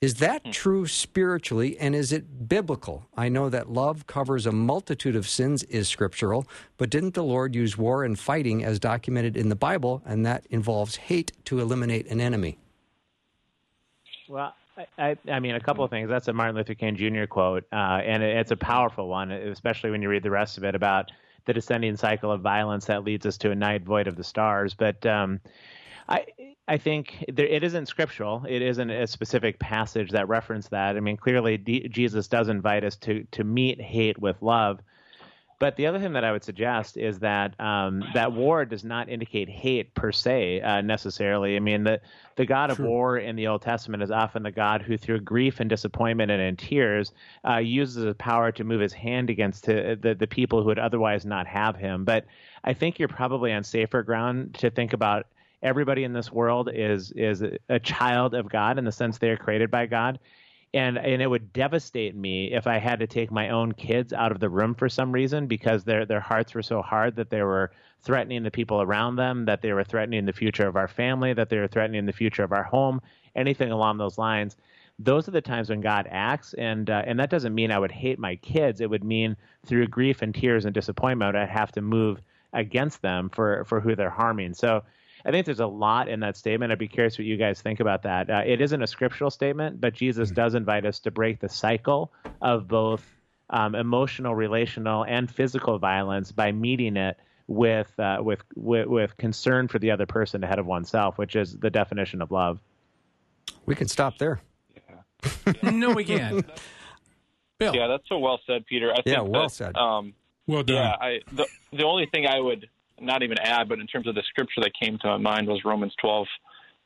[0.00, 3.06] Is that true spiritually and is it biblical?
[3.18, 6.46] I know that love covers a multitude of sins is scriptural,
[6.78, 10.46] but didn't the Lord use war and fighting as documented in the Bible and that
[10.48, 12.56] involves hate to eliminate an enemy?
[14.26, 16.08] Well, I, I, I mean, a couple of things.
[16.08, 17.26] That's a Martin Luther King Jr.
[17.26, 20.64] quote, uh, and it, it's a powerful one, especially when you read the rest of
[20.64, 21.12] it about
[21.44, 24.72] the descending cycle of violence that leads us to a night void of the stars.
[24.72, 25.40] But um,
[26.08, 26.24] I,
[26.68, 28.44] I think there, it isn't scriptural.
[28.48, 30.96] It isn't a specific passage that reference that.
[30.96, 34.80] I mean, clearly D- Jesus does invite us to to meet hate with love.
[35.60, 39.10] But the other thing that I would suggest is that um, that war does not
[39.10, 41.54] indicate hate per se uh, necessarily.
[41.54, 42.00] I mean, the
[42.36, 45.60] the God of war in the Old Testament is often the God who, through grief
[45.60, 47.12] and disappointment and in tears,
[47.46, 50.78] uh, uses his power to move his hand against the, the the people who would
[50.78, 52.06] otherwise not have him.
[52.06, 52.24] But
[52.64, 55.26] I think you're probably on safer ground to think about
[55.62, 59.36] everybody in this world is is a child of God in the sense they are
[59.36, 60.18] created by God
[60.72, 64.32] and and it would devastate me if I had to take my own kids out
[64.32, 67.42] of the room for some reason because their their hearts were so hard that they
[67.42, 71.32] were threatening the people around them, that they were threatening the future of our family,
[71.34, 73.00] that they were threatening the future of our home,
[73.36, 74.56] anything along those lines.
[74.98, 77.92] Those are the times when God acts, and uh, and that doesn't mean I would
[77.92, 78.80] hate my kids.
[78.80, 82.20] It would mean through grief and tears and disappointment, I'd have to move
[82.52, 84.54] against them for for who they're harming.
[84.54, 84.82] So
[85.24, 86.72] I think there's a lot in that statement.
[86.72, 88.30] I'd be curious what you guys think about that.
[88.30, 92.12] Uh, it isn't a scriptural statement, but Jesus does invite us to break the cycle
[92.40, 93.04] of both
[93.50, 99.66] um, emotional, relational, and physical violence by meeting it with, uh, with with with concern
[99.66, 102.60] for the other person ahead of oneself, which is the definition of love.
[103.66, 104.40] We can stop there.
[104.74, 105.52] Yeah.
[105.70, 106.48] No, we can't.
[107.58, 107.74] Bill.
[107.74, 108.90] Yeah, that's so well said, Peter.
[108.92, 109.76] I think Yeah, well that, said.
[109.76, 110.14] Um,
[110.46, 110.76] well done.
[110.76, 112.68] yeah, I the the only thing I would
[113.00, 115.64] not even add, but in terms of the scripture that came to my mind was
[115.64, 116.26] Romans twelve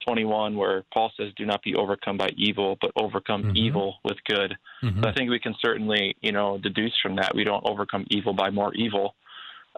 [0.04, 4.18] twenty one, where Paul says, "Do not be overcome by evil, but overcome evil with
[4.28, 4.54] good."
[5.02, 8.32] So I think we can certainly, you know, deduce from that we don't overcome evil
[8.34, 9.14] by more evil,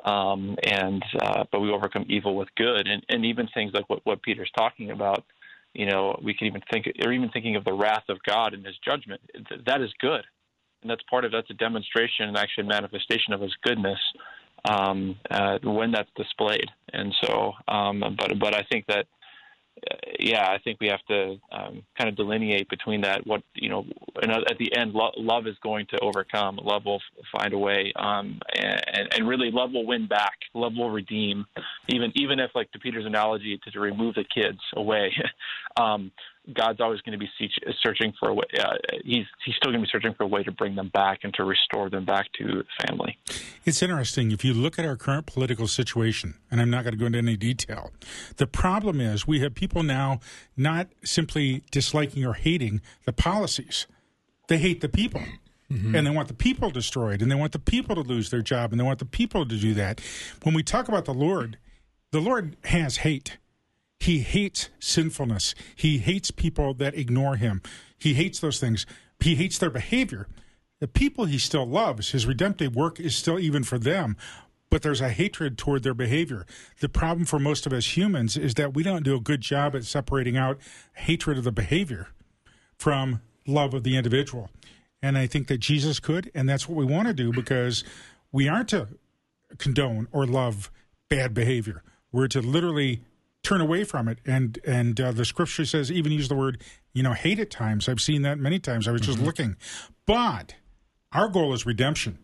[0.04, 4.00] um, and uh, but we overcome evil with good, and and even things like what
[4.04, 5.24] what Peter's talking about.
[5.74, 8.64] You know, we can even think, or even thinking of the wrath of God and
[8.64, 9.20] His judgment.
[9.48, 10.24] th- That is good,
[10.80, 13.98] and that's part of that's a demonstration and actually a manifestation of His goodness
[14.66, 16.68] um, uh, when that's displayed.
[16.92, 19.06] And so, um, but but I think that,
[19.90, 23.26] uh, yeah, I think we have to um, kind of delineate between that.
[23.26, 23.84] What you know,
[24.22, 26.58] and at the end, lo- love is going to overcome.
[26.62, 30.38] Love will f- find a way, um, and and really, love will win back.
[30.54, 31.44] Love will redeem,
[31.88, 35.12] even even if, like to Peter's analogy, to, to remove the kids away.
[35.80, 36.10] um,
[36.54, 37.28] God's always going to be
[37.82, 38.44] searching for a way.
[38.58, 41.20] Uh, he's he's still going to be searching for a way to bring them back
[41.22, 43.18] and to restore them back to the family.
[43.64, 44.30] It's interesting.
[44.30, 47.18] If you look at our current political situation, and I'm not going to go into
[47.18, 47.90] any detail,
[48.36, 50.20] the problem is we have people now
[50.56, 53.86] not simply disliking or hating the policies,
[54.48, 55.22] they hate the people.
[55.68, 58.70] And they want the people destroyed, and they want the people to lose their job,
[58.70, 60.00] and they want the people to do that.
[60.44, 61.58] When we talk about the Lord,
[62.12, 63.38] the Lord has hate.
[63.98, 65.54] He hates sinfulness.
[65.74, 67.62] He hates people that ignore him.
[67.98, 68.86] He hates those things.
[69.20, 70.28] He hates their behavior.
[70.80, 74.16] The people he still loves, his redemptive work is still even for them,
[74.68, 76.44] but there's a hatred toward their behavior.
[76.80, 79.74] The problem for most of us humans is that we don't do a good job
[79.74, 80.58] at separating out
[80.94, 82.08] hatred of the behavior
[82.76, 84.50] from love of the individual.
[85.02, 87.84] And I think that Jesus could, and that's what we want to do because
[88.32, 88.88] we aren't to
[89.56, 90.70] condone or love
[91.08, 91.82] bad behavior.
[92.12, 93.02] We're to literally
[93.46, 94.18] turn away from it.
[94.26, 97.88] And and uh, the scripture says even use the word you know hate at times.
[97.88, 98.88] I've seen that many times.
[98.88, 99.56] I was just looking,
[100.06, 100.54] but
[101.12, 102.18] our goal is redemption,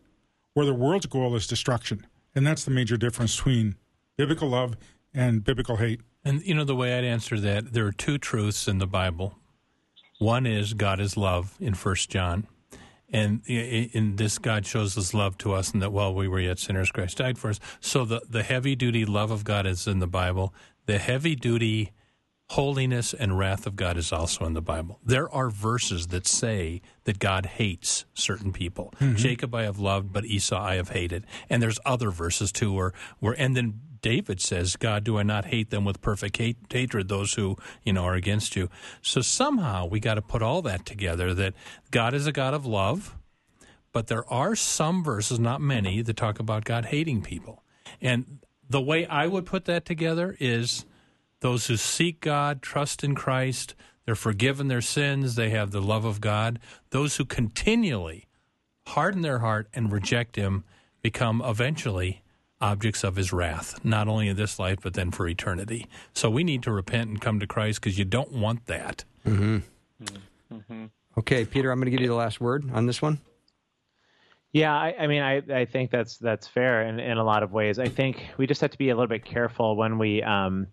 [0.55, 3.77] where the world's goal is destruction, and that's the major difference between
[4.17, 4.77] biblical love
[5.15, 6.01] and biblical hate.
[6.25, 9.39] And you know the way I'd answer that, there are two truths in the Bible.
[10.19, 12.47] One is God is love in First John,
[13.13, 16.59] and in this God shows His love to us, and that while we were yet
[16.59, 17.61] sinners, Christ died for us.
[17.81, 20.55] So the the heavy duty love of God is in the Bible.
[20.87, 21.93] The heavy duty
[22.53, 24.99] holiness and wrath of God is also in the Bible.
[25.03, 28.93] There are verses that say that God hates certain people.
[29.01, 29.17] Mm-hmm.
[29.17, 31.25] Jacob I have loved, but Esau I have hated.
[31.49, 35.47] And there's other verses too where, where and then David says, God, do I not
[35.47, 38.69] hate them with perfect hate, hatred, those who, you know, are against you?
[39.01, 41.55] So somehow we got to put all that together that
[41.91, 43.17] God is a God of love,
[43.93, 47.63] but there are some verses, not many, that talk about God hating people.
[48.01, 50.85] And the way I would put that together is
[51.41, 56.05] those who seek God, trust in Christ, they're forgiven their sins, they have the love
[56.05, 56.59] of God.
[56.91, 58.27] Those who continually
[58.87, 60.65] harden their heart and reject Him
[61.03, 62.23] become eventually
[62.63, 65.87] objects of His wrath, not only in this life, but then for eternity.
[66.15, 69.05] So we need to repent and come to Christ because you don't want that.
[69.27, 69.59] Mm-hmm.
[70.03, 70.55] Mm-hmm.
[70.55, 70.85] Mm-hmm.
[71.19, 73.19] Okay, Peter, I'm going to give you the last word on this one.
[74.53, 77.53] Yeah, I, I mean, I, I think that's that's fair in, in a lot of
[77.53, 77.79] ways.
[77.79, 80.67] I think we just have to be a little bit careful when we, um,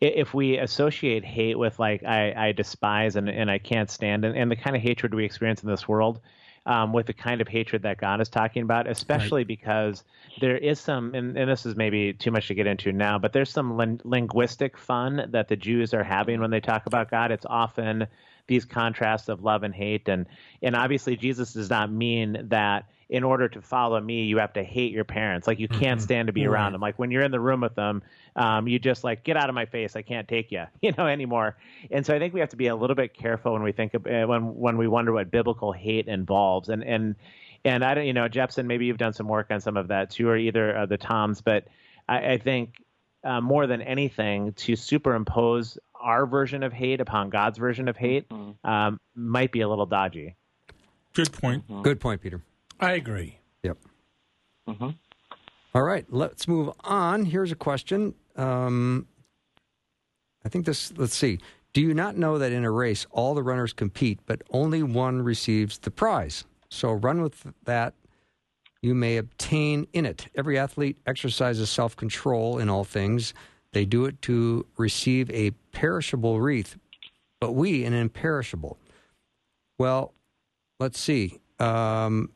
[0.00, 4.36] if we associate hate with like I, I despise and, and I can't stand, and,
[4.36, 6.20] and the kind of hatred we experience in this world,
[6.66, 10.04] um, with the kind of hatred that God is talking about, especially because
[10.40, 13.32] there is some, and, and this is maybe too much to get into now, but
[13.32, 17.32] there's some lin- linguistic fun that the Jews are having when they talk about God.
[17.32, 18.06] It's often
[18.46, 20.26] these contrasts of love and hate, and
[20.62, 24.64] and obviously Jesus does not mean that in order to follow me, you have to
[24.64, 25.46] hate your parents.
[25.46, 26.80] Like you can't stand to be around them.
[26.80, 28.02] Like when you're in the room with them,
[28.34, 29.94] um, you just like get out of my face.
[29.94, 31.58] I can't take you, you know, anymore.
[31.90, 33.92] And so I think we have to be a little bit careful when we think
[33.92, 36.70] of, uh, when when we wonder what biblical hate involves.
[36.70, 37.16] And and
[37.66, 40.08] and I don't, you know, Jeppesen, maybe you've done some work on some of that
[40.08, 41.42] too, or either of the Toms.
[41.42, 41.68] But
[42.08, 42.82] I, I think
[43.22, 48.26] uh, more than anything, to superimpose our version of hate upon God's version of hate
[48.64, 50.34] um, might be a little dodgy.
[51.12, 51.64] Good point.
[51.82, 52.42] Good point, Peter.
[52.82, 53.38] I agree.
[53.62, 53.78] Yep.
[55.74, 57.24] All right, let's move on.
[57.24, 58.14] Here's a question.
[58.36, 59.06] Um,
[60.44, 61.38] I think this, let's see.
[61.72, 65.22] Do you not know that in a race, all the runners compete, but only one
[65.22, 66.44] receives the prize?
[66.70, 67.94] So run with that
[68.82, 70.26] you may obtain in it.
[70.34, 73.32] Every athlete exercises self control in all things.
[73.72, 76.76] They do it to receive a perishable wreath,
[77.40, 78.76] but we an imperishable.
[79.78, 80.12] Well,
[80.80, 81.38] let's see.
[81.60, 82.30] Um,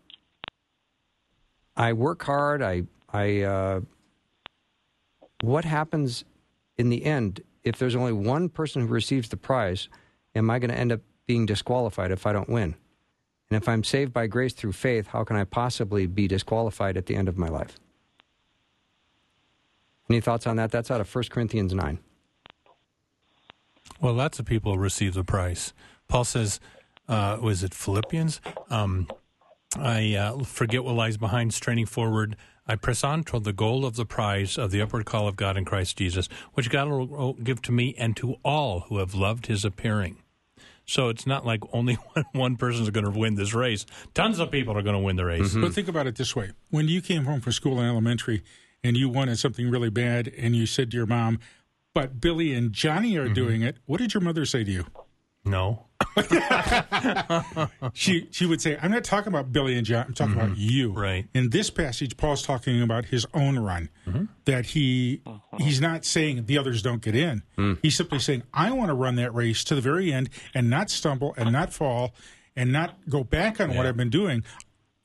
[1.76, 2.62] I work hard.
[2.62, 3.80] I, I, uh,
[5.42, 6.24] what happens
[6.78, 9.88] in the end if there's only one person who receives the prize?
[10.34, 12.74] Am I going to end up being disqualified if I don't win?
[13.50, 17.06] And if I'm saved by grace through faith, how can I possibly be disqualified at
[17.06, 17.78] the end of my life?
[20.08, 20.70] Any thoughts on that?
[20.70, 21.98] That's out of 1 Corinthians 9.
[24.00, 25.72] Well, lots of people receive the prize.
[26.08, 26.60] Paul says,
[27.08, 28.40] uh, was it Philippians?
[28.68, 29.08] Um,
[29.80, 32.36] I uh, forget what lies behind, straining forward.
[32.66, 35.56] I press on toward the goal of the prize of the upward call of God
[35.56, 39.46] in Christ Jesus, which God will give to me and to all who have loved
[39.46, 40.16] his appearing.
[40.84, 43.86] So it's not like only one, one person is going to win this race.
[44.14, 45.54] Tons of people are going to win the race.
[45.54, 48.42] But think about it this way: when you came home from school in elementary
[48.82, 51.40] and you wanted something really bad, and you said to your mom,
[51.94, 54.86] "But Billy and Johnny are doing it," what did your mother say to you?
[55.44, 55.85] No.
[57.94, 60.06] She she would say, "I'm not talking about Billy and John.
[60.08, 60.60] I'm talking about mm-hmm.
[60.60, 61.26] you." Right.
[61.34, 63.88] In this passage, Paul's talking about his own run.
[64.06, 64.24] Mm-hmm.
[64.44, 65.58] That he uh-huh.
[65.58, 67.42] he's not saying the others don't get in.
[67.56, 67.78] Mm.
[67.82, 70.90] He's simply saying, "I want to run that race to the very end and not
[70.90, 72.14] stumble and not fall
[72.54, 74.44] and not go back on what I've been doing,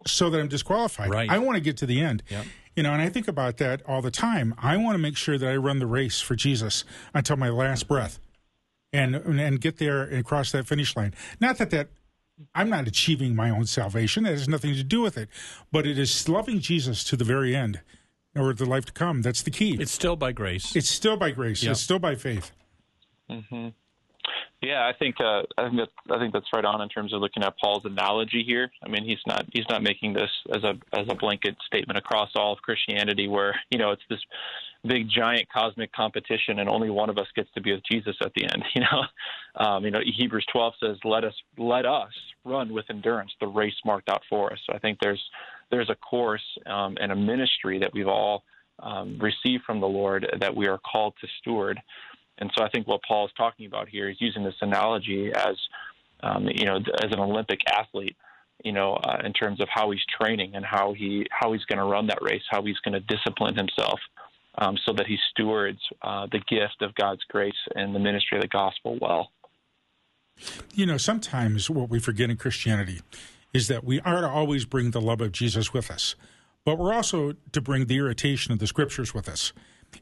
[0.05, 1.09] so that I'm disqualified.
[1.09, 1.29] Right.
[1.29, 2.45] I want to get to the end." Yep.
[2.75, 4.55] You know, and I think about that all the time.
[4.57, 7.87] I want to make sure that I run the race for Jesus until my last
[7.87, 8.19] breath
[8.93, 11.13] and and get there and cross that finish line.
[11.39, 11.89] Not that that
[12.55, 14.23] I'm not achieving my own salvation.
[14.23, 15.29] That has nothing to do with it.
[15.71, 17.81] But it is loving Jesus to the very end
[18.35, 19.21] or the life to come.
[19.21, 19.73] That's the key.
[19.73, 20.75] It's, It's still by grace.
[20.75, 21.63] It's still by grace.
[21.63, 21.71] Yeah.
[21.71, 22.51] It's still by faith.
[23.29, 23.69] Mm-hmm.
[24.61, 27.21] Yeah, I think uh, I think that I think that's right on in terms of
[27.21, 28.69] looking at Paul's analogy here.
[28.85, 32.29] I mean, he's not he's not making this as a as a blanket statement across
[32.35, 34.19] all of Christianity, where you know it's this
[34.87, 38.33] big giant cosmic competition, and only one of us gets to be with Jesus at
[38.33, 38.63] the end.
[38.75, 42.11] You know, um, you know Hebrews 12 says, "Let us let us
[42.45, 45.21] run with endurance the race marked out for us." So I think there's
[45.71, 48.43] there's a course um, and a ministry that we've all
[48.79, 51.79] um, received from the Lord that we are called to steward.
[52.39, 55.55] And so I think what Paul is talking about here is using this analogy as,
[56.23, 58.15] um, you know, as an Olympic athlete,
[58.63, 61.77] you know, uh, in terms of how he's training and how he how he's going
[61.77, 63.99] to run that race, how he's going to discipline himself,
[64.61, 68.43] um, so that he stewards uh, the gift of God's grace and the ministry of
[68.43, 69.31] the gospel well.
[70.73, 73.01] You know, sometimes what we forget in Christianity
[73.53, 76.15] is that we are to always bring the love of Jesus with us,
[76.63, 79.51] but we're also to bring the irritation of the scriptures with us.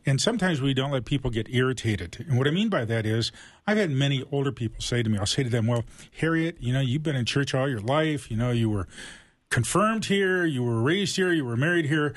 [0.06, 2.24] And sometimes we don't let people get irritated.
[2.28, 3.32] And what I mean by that is,
[3.66, 5.84] I've had many older people say to me, I'll say to them, Well,
[6.20, 8.30] Harriet, you know, you've been in church all your life.
[8.30, 8.88] You know, you were
[9.50, 12.14] confirmed here, you were raised here, you were married here.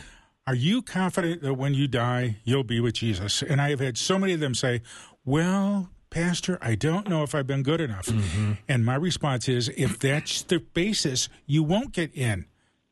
[0.47, 3.43] Are you confident that when you die, you'll be with Jesus?
[3.43, 4.83] And I have had so many of them say,
[5.25, 8.07] Well, Pastor, I don't know if I've been good enough.
[8.07, 8.53] Mm-hmm.
[8.69, 12.45] And my response is, if that's the basis, you won't get in.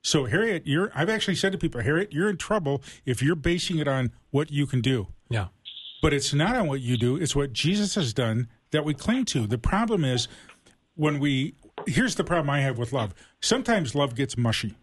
[0.02, 3.78] So, Harriet, you're, I've actually said to people, Harriet, you're in trouble if you're basing
[3.78, 5.08] it on what you can do.
[5.28, 5.48] Yeah.
[6.00, 9.26] But it's not on what you do, it's what Jesus has done that we cling
[9.26, 9.46] to.
[9.46, 10.26] The problem is
[10.94, 11.54] when we,
[11.86, 13.12] here's the problem I have with love.
[13.40, 14.76] Sometimes love gets mushy.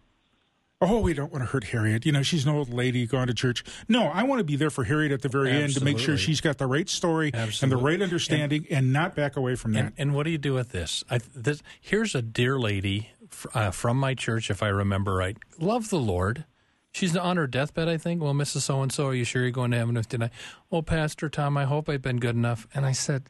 [0.80, 2.05] Oh, we don't want to hurt Harriet.
[2.05, 3.63] You know, she's an old lady going to church.
[3.88, 6.17] No, I want to be there for Harriet at the very end to make sure
[6.17, 9.80] she's got the right story and the right understanding and, not back away from that.
[9.86, 11.03] And, and what do you do with this?
[11.09, 13.09] I, this here's a dear lady
[13.53, 15.38] uh, from my church, if I remember right.
[15.59, 16.45] Love the Lord.
[16.91, 18.21] She's on her deathbed, I think.
[18.21, 18.61] Well, Mrs.
[18.61, 20.32] So and So, are you sure you're going to heaven tonight?
[20.71, 22.67] Oh, Pastor Tom, I hope I've been good enough.
[22.73, 23.30] And I said,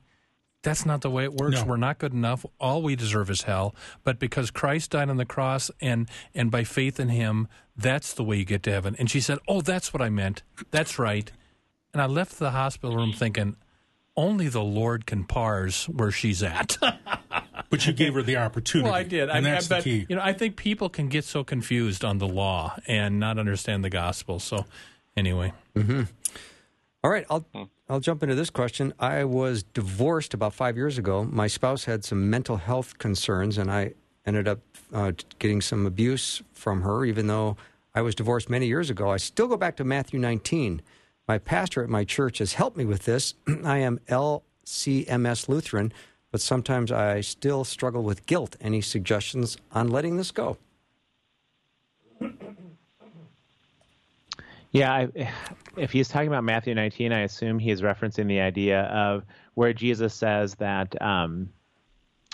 [0.64, 1.58] that's not the way it works.
[1.58, 1.66] No.
[1.66, 2.46] We're not good enough.
[2.60, 3.76] All we deserve is hell.
[4.04, 8.24] But because Christ died on the cross and and by faith in Him, that's the
[8.24, 8.96] way you get to heaven.
[8.98, 10.44] And she said, "Oh, that's what I meant.
[10.72, 11.32] That's right."
[11.94, 13.56] And I left the hospital room thinking,
[14.18, 16.78] only the Lord can parse where she's at.
[17.70, 18.90] but you gave her the opportunity.
[18.90, 19.30] well, I did.
[19.30, 20.06] And I, that's I bet, the key.
[20.10, 23.84] You know, I think people can get so confused on the law and not understand
[23.84, 24.40] the gospel.
[24.40, 24.66] So,
[25.16, 26.04] anyway, mm-hmm.
[27.04, 27.64] All right, I'll hmm.
[27.90, 28.94] I'll jump into this question.
[29.00, 31.24] I was divorced about five years ago.
[31.24, 33.94] My spouse had some mental health concerns, and I
[34.26, 34.60] ended up
[34.94, 37.06] uh, getting some abuse from her.
[37.06, 37.56] Even though
[37.96, 40.82] I was divorced many years ago, I still go back to Matthew 19.
[41.30, 43.36] My pastor at my church has helped me with this.
[43.64, 45.94] I am LCMS Lutheran,
[46.30, 48.58] but sometimes I still struggle with guilt.
[48.60, 50.58] Any suggestions on letting this go?
[54.78, 55.34] Yeah, I,
[55.76, 59.24] if he's talking about Matthew 19, I assume he's referencing the idea of
[59.56, 61.50] where Jesus says that um,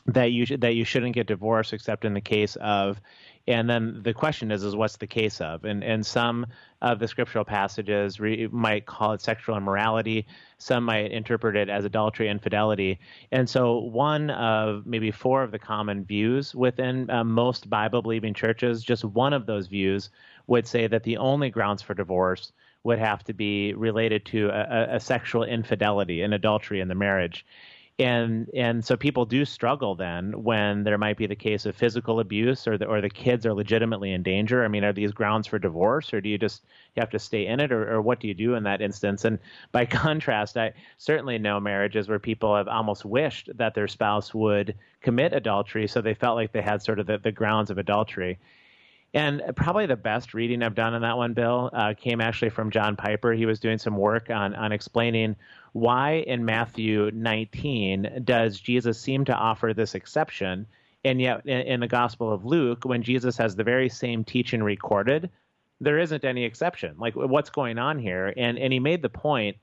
[0.07, 2.99] that you that you shouldn't get divorced except in the case of,
[3.47, 5.63] and then the question is is what's the case of?
[5.63, 6.45] And and some
[6.81, 10.27] of the scriptural passages re, might call it sexual immorality.
[10.57, 12.99] Some might interpret it as adultery, and infidelity.
[13.31, 18.33] And so one of maybe four of the common views within uh, most Bible believing
[18.33, 20.09] churches, just one of those views
[20.47, 22.51] would say that the only grounds for divorce
[22.83, 27.45] would have to be related to a, a- sexual infidelity, an adultery in the marriage.
[27.99, 32.19] And and so people do struggle then when there might be the case of physical
[32.19, 34.65] abuse or the or the kids are legitimately in danger.
[34.65, 36.63] I mean, are these grounds for divorce or do you just
[36.95, 39.25] you have to stay in it or, or what do you do in that instance?
[39.25, 39.37] And
[39.71, 44.73] by contrast, I certainly know marriages where people have almost wished that their spouse would
[45.01, 48.39] commit adultery so they felt like they had sort of the, the grounds of adultery.
[49.13, 52.71] And probably the best reading I've done on that one, Bill, uh, came actually from
[52.71, 53.31] John Piper.
[53.33, 55.35] He was doing some work on on explaining
[55.73, 60.65] why in Matthew 19 does Jesus seem to offer this exception,
[61.05, 64.63] and yet in, in the Gospel of Luke, when Jesus has the very same teaching
[64.63, 65.29] recorded,
[65.79, 66.95] there isn't any exception.
[66.97, 68.33] Like what's going on here?
[68.35, 69.57] And and he made the point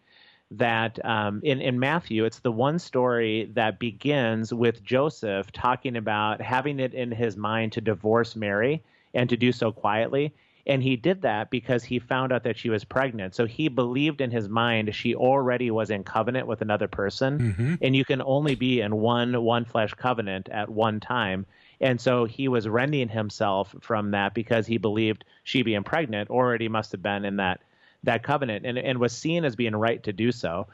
[0.53, 6.41] that um, in, in Matthew, it's the one story that begins with Joseph talking about
[6.41, 8.83] having it in his mind to divorce Mary
[9.15, 10.33] and to do so quietly.
[10.67, 13.35] And he did that because he found out that she was pregnant.
[13.35, 17.39] So he believed in his mind she already was in covenant with another person.
[17.39, 17.75] Mm-hmm.
[17.83, 21.47] And you can only be in one one flesh covenant at one time.
[21.81, 26.69] And so he was rending himself from that because he believed she being pregnant already
[26.69, 27.63] must have been in that
[28.03, 30.69] that covenant and, and was seen as being right to do so.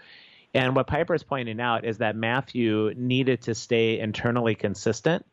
[0.55, 5.26] And what Piper is pointing out is that Matthew needed to stay internally consistent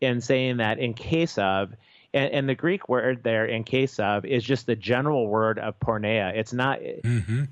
[0.00, 1.72] in saying that in case of,
[2.12, 5.78] and, and the Greek word there in case of is just the general word of
[5.80, 6.34] porneia.
[6.34, 6.80] It's not,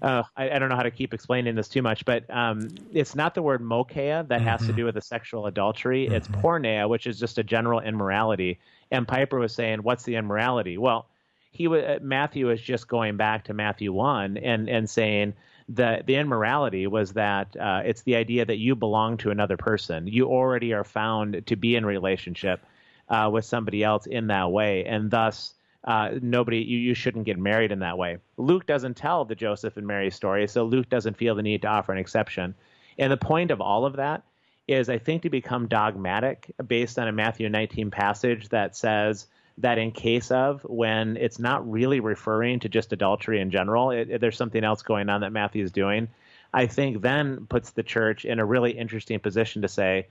[0.02, 3.14] uh, I, I don't know how to keep explaining this too much, but um, it's
[3.14, 6.06] not the word moicheia that has to do with the sexual adultery.
[6.06, 8.58] It's porneia, which is just a general immorality.
[8.90, 10.78] And Piper was saying, what's the immorality?
[10.78, 11.06] Well,
[11.50, 15.34] he wa- uh, Matthew is just going back to Matthew one and and saying
[15.68, 20.06] the the immorality was that uh, it's the idea that you belong to another person.
[20.06, 22.60] You already are found to be in relationship
[23.08, 25.54] uh, with somebody else in that way, and thus.
[25.84, 28.18] Uh, nobody, you, you shouldn't get married in that way.
[28.36, 31.68] Luke doesn't tell the Joseph and Mary story, so Luke doesn't feel the need to
[31.68, 32.54] offer an exception.
[32.98, 34.24] And the point of all of that
[34.66, 39.28] is, I think, to become dogmatic based on a Matthew 19 passage that says
[39.58, 44.10] that in case of when it's not really referring to just adultery in general, it,
[44.10, 46.08] it- there's something else going on that Matthew is doing.
[46.52, 50.08] I think then puts the church in a really interesting position to say,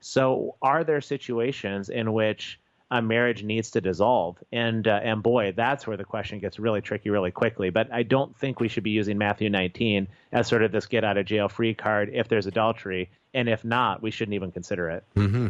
[0.00, 2.58] so are there situations in which
[2.90, 4.36] a marriage needs to dissolve.
[4.52, 7.70] And uh, and boy, that's where the question gets really tricky really quickly.
[7.70, 11.04] But I don't think we should be using Matthew 19 as sort of this get
[11.04, 13.10] out of jail free card if there's adultery.
[13.34, 15.04] And if not, we shouldn't even consider it.
[15.14, 15.48] Mm-hmm.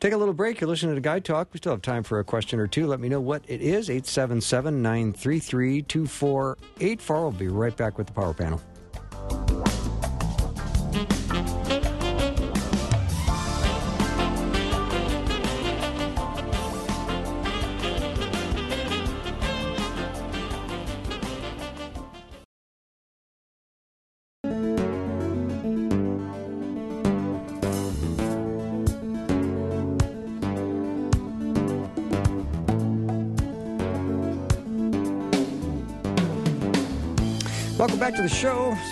[0.00, 0.60] Take a little break.
[0.60, 1.48] You're listening to Guy Talk.
[1.52, 2.86] We still have time for a question or two.
[2.86, 3.90] Let me know what it is.
[3.90, 7.20] 877 933 2484.
[7.20, 8.62] We'll be right back with the power panel.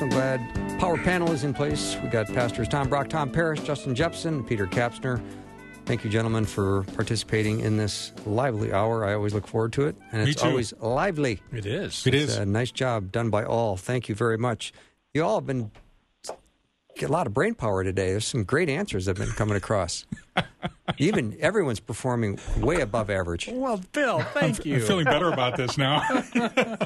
[0.05, 0.11] Show.
[0.11, 1.97] So glad Power Panel is in place.
[2.03, 5.23] We got Pastors Tom Brock, Tom Parrish, Justin Jeppesen, Peter Kapsner.
[5.87, 9.05] Thank you, gentlemen, for participating in this lively hour.
[9.05, 10.49] I always look forward to it, and Me it's too.
[10.49, 11.41] always lively.
[11.53, 12.07] It is.
[12.07, 12.39] It It's is.
[12.39, 13.77] a nice job done by all.
[13.77, 14.73] Thank you very much.
[15.13, 15.71] You all have been
[16.97, 18.11] get a lot of brain power today.
[18.13, 20.07] There's some great answers that have been coming across.
[20.99, 23.49] Even everyone's performing way above average.
[23.53, 24.77] Well, Bill, thank you.
[24.77, 26.03] I'm feeling better about this now.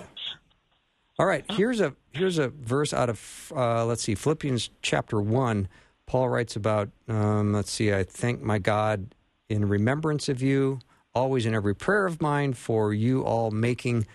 [1.20, 5.66] All right, here's a here's a verse out of uh, let's see Philippians chapter one.
[6.06, 7.92] Paul writes about um, let's see.
[7.92, 9.16] I thank my God
[9.48, 10.78] in remembrance of you,
[11.16, 14.06] always in every prayer of mine for you all, making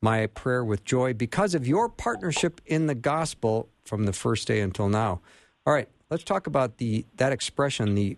[0.00, 4.62] my prayer with joy because of your partnership in the gospel from the first day
[4.62, 5.20] until now.
[5.66, 8.16] All right, let's talk about the that expression, the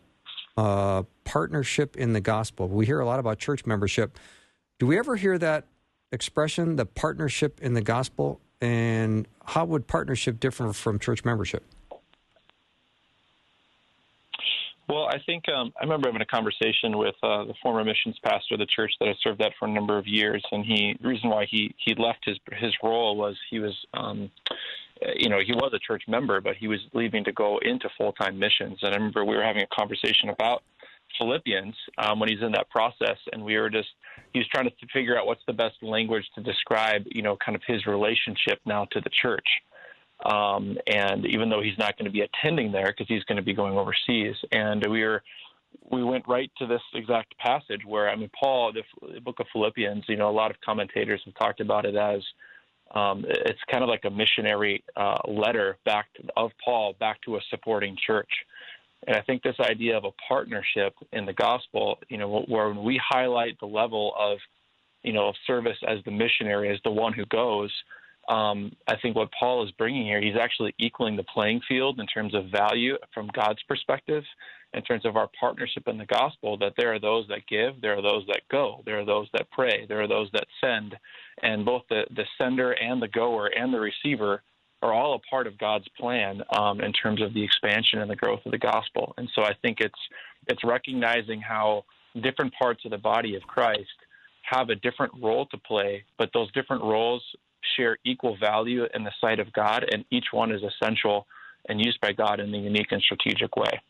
[0.57, 2.68] uh, partnership in the gospel.
[2.68, 4.16] We hear a lot about church membership.
[4.78, 5.66] Do we ever hear that
[6.12, 8.40] expression, the partnership in the gospel?
[8.61, 11.62] And how would partnership differ from church membership?
[14.88, 18.54] Well, I think um, I remember having a conversation with uh, the former missions pastor
[18.54, 21.09] of the church that I served at for a number of years, and he the
[21.09, 24.30] reason why he he left his his role was he was um,
[25.14, 28.12] you know he was a church member, but he was leaving to go into full
[28.12, 28.78] time missions.
[28.82, 30.62] And I remember we were having a conversation about
[31.18, 33.88] Philippians um, when he's in that process, and we were just
[34.32, 37.56] he was trying to figure out what's the best language to describe you know kind
[37.56, 39.46] of his relationship now to the church.
[40.24, 43.42] Um, and even though he's not going to be attending there because he's going to
[43.42, 45.22] be going overseas, and we were
[45.90, 49.46] we went right to this exact passage where I mean Paul, the, the book of
[49.52, 50.04] Philippians.
[50.08, 52.22] You know, a lot of commentators have talked about it as
[52.94, 57.36] um, it's kind of like a missionary uh, letter back to, of Paul back to
[57.36, 58.30] a supporting church.
[59.07, 63.01] And I think this idea of a partnership in the gospel, you know, where we
[63.03, 64.38] highlight the level of,
[65.03, 67.72] you know, of service as the missionary, as the one who goes,
[68.28, 72.07] um, I think what Paul is bringing here, he's actually equaling the playing field in
[72.07, 74.22] terms of value from God's perspective,
[74.74, 76.59] in terms of our partnership in the gospel.
[76.59, 79.51] That there are those that give, there are those that go, there are those that
[79.51, 80.94] pray, there are those that send,
[81.42, 84.42] and both the the sender and the goer and the receiver
[84.82, 88.16] are all a part of God's plan um, in terms of the expansion and the
[88.16, 89.14] growth of the gospel.
[89.16, 89.98] And so I think it's
[90.46, 91.84] it's recognizing how
[92.22, 93.88] different parts of the body of Christ
[94.42, 97.22] have a different role to play, but those different roles
[97.76, 101.26] share equal value in the sight of God, and each one is essential
[101.68, 103.80] and used by God in a unique and strategic way.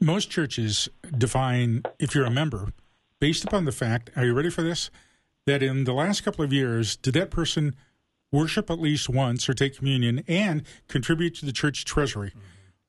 [0.00, 2.72] Most churches define if you're a member
[3.20, 4.90] based upon the fact, are you ready for this?
[5.46, 7.76] That in the last couple of years, did that person
[8.32, 12.32] worship at least once or take communion and contribute to the church treasury?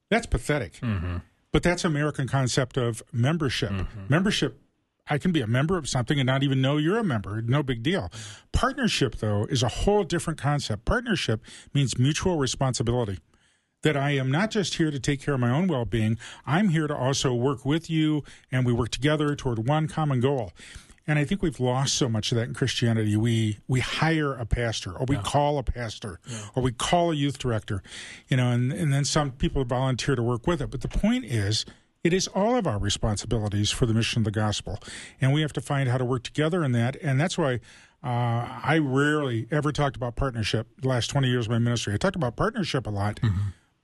[0.10, 0.74] That's pathetic.
[0.82, 1.18] Mm-hmm.
[1.52, 3.72] But that's American concept of membership.
[3.72, 4.02] Mm-hmm.
[4.10, 4.62] Membership
[5.10, 7.42] I can be a member of something and not even know you're a member.
[7.42, 8.12] No big deal.
[8.52, 10.86] Partnership, though, is a whole different concept.
[10.86, 11.42] Partnership
[11.74, 13.20] means mutual responsibility.
[13.84, 16.70] That I am not just here to take care of my own well being, I'm
[16.70, 20.52] here to also work with you and we work together toward one common goal.
[21.10, 23.16] And I think we've lost so much of that in Christianity.
[23.16, 26.20] We we hire a pastor, or we call a pastor,
[26.54, 27.82] or we call a youth director,
[28.28, 30.70] you know, and, and then some people volunteer to work with it.
[30.70, 31.66] But the point is,
[32.04, 34.80] it is all of our responsibilities for the mission of the gospel,
[35.22, 36.98] and we have to find how to work together in that.
[37.02, 37.62] And that's why
[38.04, 40.68] uh, I rarely ever talked about partnership.
[40.82, 43.32] The last twenty years of my ministry, I talked about partnership a lot, but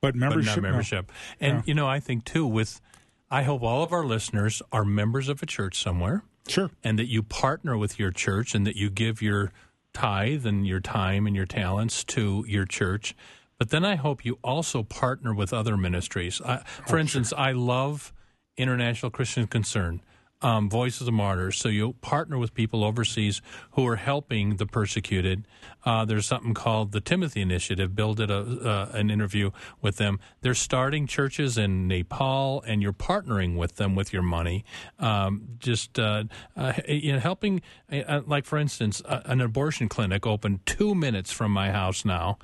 [0.02, 0.56] but membership.
[0.56, 0.68] no.
[0.68, 1.10] membership.
[1.40, 1.62] And Yeah.
[1.64, 2.82] you know, I think too with
[3.30, 6.70] I hope all of our listeners are members of a church somewhere Sure.
[6.82, 9.52] and that you partner with your church and that you give your
[9.94, 13.14] tithe and your time and your talents to your church.
[13.58, 16.40] But then I hope you also partner with other ministries.
[16.44, 18.12] I, for oh, instance, I love
[18.56, 20.00] International Christian Concern.
[20.44, 21.56] Um, Voices of Martyrs.
[21.56, 23.40] So you partner with people overseas
[23.72, 25.48] who are helping the persecuted.
[25.86, 27.96] Uh, there's something called the Timothy Initiative.
[27.96, 30.20] Bill did a, uh, an interview with them.
[30.42, 34.64] They're starting churches in Nepal, and you're partnering with them with your money.
[34.98, 36.24] Um, just uh,
[36.56, 41.32] uh, you know, helping, uh, like for instance, uh, an abortion clinic opened two minutes
[41.32, 42.38] from my house now,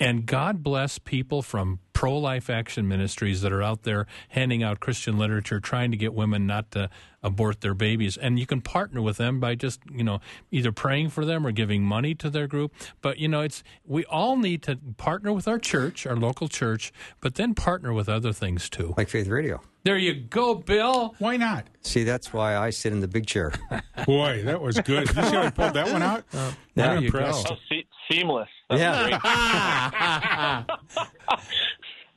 [0.00, 4.80] and God bless people from pro life action ministries that are out there handing out
[4.80, 6.90] Christian literature, trying to get women not to
[7.22, 8.18] abort their babies.
[8.18, 10.20] And you can partner with them by just, you know,
[10.50, 12.74] either praying for them or giving money to their group.
[13.00, 16.92] But, you know, it's, we all need to partner with our church, our local church,
[17.22, 18.92] but then partner with other things too.
[18.98, 19.62] Like Faith Radio.
[19.84, 21.14] There you go, Bill.
[21.18, 21.66] Why not?
[21.82, 23.52] See, that's why I sit in the big chair.
[24.06, 25.08] Boy, that was good.
[25.08, 26.24] You see how I pulled that one out?
[26.34, 26.54] Oh.
[26.74, 27.48] there I'm you impressed.
[27.48, 27.54] go.
[27.54, 28.48] Oh, se- seamless.
[28.70, 30.64] That's Yeah.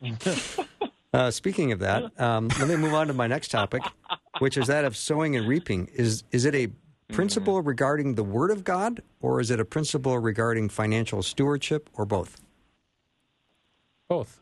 [0.01, 0.59] great.
[1.13, 3.81] Uh, speaking of that, um, let me move on to my next topic,
[4.39, 5.89] which is that of sowing and reaping.
[5.93, 6.67] Is is it a
[7.13, 12.05] principle regarding the Word of God, or is it a principle regarding financial stewardship, or
[12.05, 12.41] both?
[14.09, 14.41] Both.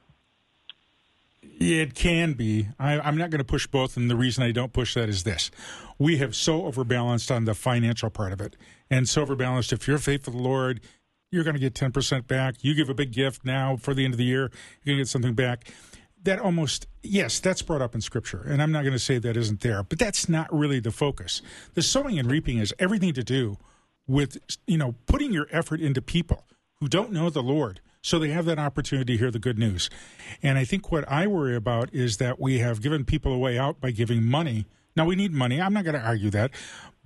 [1.43, 2.67] It can be.
[2.79, 5.23] I, I'm not going to push both, and the reason I don't push that is
[5.23, 5.51] this:
[5.97, 8.57] we have so overbalanced on the financial part of it,
[8.89, 9.71] and so overbalanced.
[9.71, 10.81] If you're faithful to the Lord,
[11.35, 12.55] you're going to get 10 percent back.
[12.61, 14.49] You give a big gift now for the end of the year,
[14.83, 15.71] you're going to get something back.
[16.23, 19.37] That almost yes, that's brought up in Scripture, and I'm not going to say that
[19.37, 21.41] isn't there, but that's not really the focus.
[21.75, 23.57] The sowing and reaping is everything to do
[24.07, 26.45] with you know putting your effort into people
[26.79, 29.89] who don't know the Lord so they have that opportunity to hear the good news.
[30.43, 33.57] And I think what I worry about is that we have given people a way
[33.57, 34.67] out by giving money.
[34.95, 35.59] Now we need money.
[35.59, 36.51] I'm not going to argue that,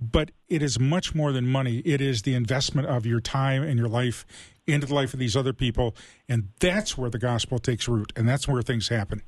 [0.00, 1.78] but it is much more than money.
[1.84, 4.24] It is the investment of your time and your life
[4.66, 5.94] into the life of these other people,
[6.28, 9.22] and that's where the gospel takes root, and that's where things happen.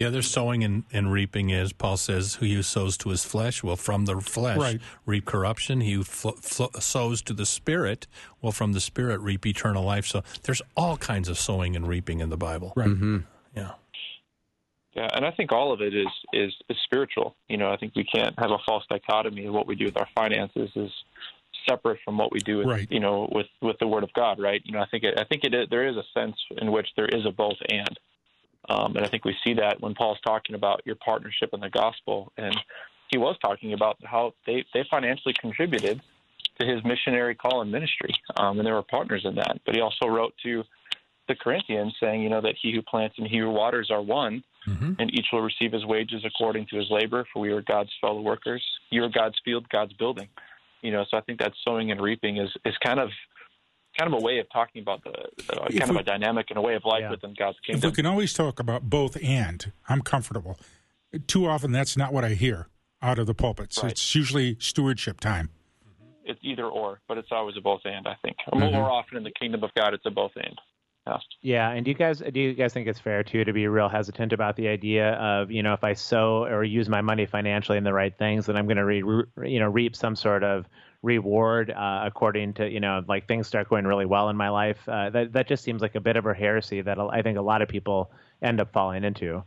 [0.00, 3.62] Yeah, there's sowing and, and reaping is, Paul says, who you sows to his flesh
[3.62, 4.80] will from the flesh Right.
[5.06, 5.80] reap corruption.
[5.80, 8.08] He who fl- fl- sows to the spirit
[8.42, 10.04] will from the spirit reap eternal life.
[10.06, 12.72] So there's all kinds of sowing and reaping in the Bible.
[12.74, 12.88] Right.
[12.88, 13.18] Mm-hmm.
[13.56, 13.70] Yeah.
[14.94, 17.34] Yeah, and I think all of it is, is is spiritual.
[17.48, 19.96] You know, I think we can't have a false dichotomy of what we do with
[19.96, 20.90] our finances is
[21.68, 22.86] separate from what we do with Right.
[22.90, 24.62] you know with with the Word of God, right?
[24.64, 26.88] You know, I think it, I think it is, there is a sense in which
[26.96, 27.98] there is a both and,
[28.68, 31.70] um, and I think we see that when Paul's talking about your partnership in the
[31.70, 32.56] gospel, and
[33.08, 36.00] he was talking about how they they financially contributed
[36.60, 39.60] to his missionary call and ministry, um, and they were partners in that.
[39.66, 40.62] But he also wrote to
[41.26, 44.44] the Corinthians saying, you know, that he who plants and he who waters are one,
[44.66, 47.26] and each will receive his wages according to his labor.
[47.32, 48.62] For we are God's fellow workers.
[48.90, 50.28] You are God's field, God's building.
[50.82, 53.10] You know, so I think that sowing and reaping is is kind of
[53.98, 55.12] kind of a way of talking about the
[55.54, 57.10] uh, kind of a dynamic and a way of life Yeah.
[57.10, 57.92] within God's If we kingdom.
[57.92, 60.58] can always talk about both and, I'm comfortable.
[61.28, 62.66] Too often, that's not what I hear
[63.00, 63.82] out of the pulpits.
[63.82, 63.92] Right.
[63.92, 65.50] It's usually stewardship time.
[66.24, 68.06] It's either or, but it's always a both and.
[68.08, 68.74] I think Mm-hmm.
[68.74, 70.58] more often in the kingdom of God, it's a both and.
[71.06, 71.18] Yeah.
[71.42, 73.90] Yeah, and do you guys do you guys think it's fair too to be real
[73.90, 77.76] hesitant about the idea of you know if I sow or use my money financially
[77.76, 80.42] in the right things, then I'm going to re, re- you know reap some sort
[80.42, 80.66] of
[81.02, 84.88] reward uh, according to you know like things start going really well in my life.
[84.88, 87.42] Uh, that that just seems like a bit of a heresy that I think a
[87.42, 89.44] lot of people end up falling into.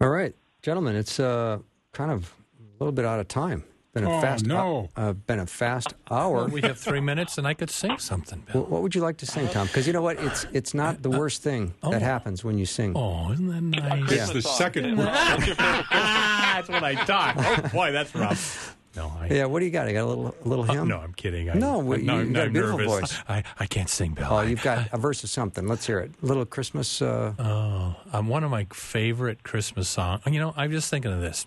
[0.00, 1.58] All right, gentlemen, it's uh,
[1.92, 3.64] kind of a little bit out of time.
[3.94, 4.90] Been a Oh, fast, no.
[4.96, 6.34] uh, been a fast hour.
[6.34, 8.62] Well, we have three minutes, and I could sing something, Bill.
[8.62, 9.68] What, what would you like to sing, Tom?
[9.68, 12.92] Because you know what, it's it's not the worst thing that happens when you sing.
[12.96, 14.10] Oh, isn't that nice?
[14.10, 14.96] It's the second.
[14.98, 17.34] that's what I thought.
[17.38, 18.76] Oh boy, that's rough.
[18.96, 19.26] No, I.
[19.28, 19.88] Yeah, what do you got?
[19.88, 20.88] I got a little a little Oh, hymn.
[20.88, 21.50] no, I'm kidding.
[21.50, 23.00] I, No, we- no, you I'm, got a I'm beautiful nervous.
[23.12, 23.18] voice.
[23.28, 24.26] I, I can't sing, Bill.
[24.30, 25.66] Oh, you've got a verse of something.
[25.66, 26.12] Let's hear it.
[26.22, 27.02] A little Christmas.
[27.02, 30.22] Uh, Oh, um, one of my favorite Christmas songs.
[30.26, 31.44] You know, I'm just thinking of this.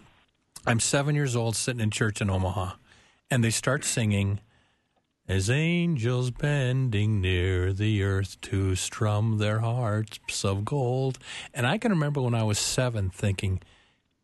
[0.66, 2.74] I'm seven years old, sitting in church in Omaha,
[3.30, 4.40] and they start singing,
[5.28, 11.20] "As angels bending near the earth to strum their harps of gold."
[11.54, 13.62] And I can remember when I was seven, thinking,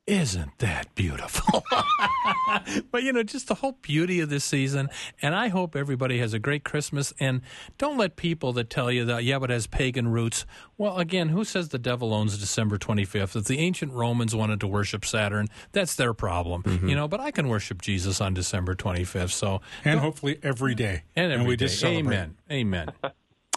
[0.05, 1.63] "Isn't that beautiful?"
[2.91, 4.89] but you know, just the whole beauty of this season.
[5.21, 7.13] And I hope everybody has a great Christmas.
[7.19, 7.41] And
[7.77, 10.45] don't let people that tell you that, yeah, but it has pagan roots.
[10.77, 13.35] Well, again, who says the devil owns December 25th?
[13.35, 16.63] If the ancient Romans wanted to worship Saturn, that's their problem.
[16.63, 16.89] Mm-hmm.
[16.89, 19.31] You know, but I can worship Jesus on December 25th.
[19.31, 21.03] So, and hopefully every day.
[21.15, 21.65] and, every we day.
[21.65, 22.15] just celebrate.
[22.15, 22.37] Amen.
[22.51, 22.87] Amen.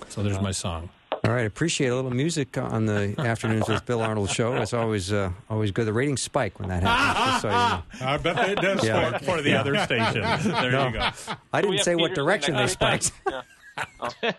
[0.09, 0.90] So there's my song.
[1.27, 4.55] All right, appreciate a little music on the afternoons with Bill Arnold show.
[4.55, 5.87] It's always uh, always good.
[5.87, 7.27] The ratings spike when that happens.
[7.27, 8.12] just so you know.
[8.12, 8.85] I bet it does.
[8.85, 9.09] Yeah.
[9.09, 9.24] spike.
[9.24, 10.22] For the other station.
[10.22, 11.11] There you go.
[11.53, 13.12] I didn't have say what direction they spiked.
[13.31, 13.43] Yeah.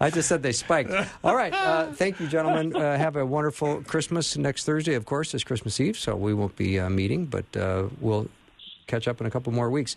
[0.00, 0.90] I just said they spiked.
[1.22, 1.52] All right.
[1.52, 2.74] Uh, thank you, gentlemen.
[2.74, 6.56] Uh, have a wonderful Christmas next Thursday, of course, is Christmas Eve, so we won't
[6.56, 8.28] be uh, meeting, but uh, we'll
[8.88, 9.94] catch up in a couple more weeks.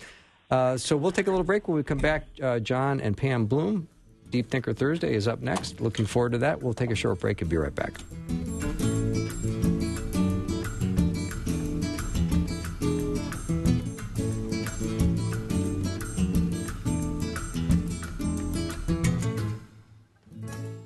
[0.52, 1.68] Uh, so we'll take a little break.
[1.68, 3.88] When we come back, uh, John and Pam Bloom,
[4.32, 5.82] Deep Thinker Thursday is up next.
[5.82, 6.62] Looking forward to that.
[6.62, 7.94] We'll take a short break and be right back.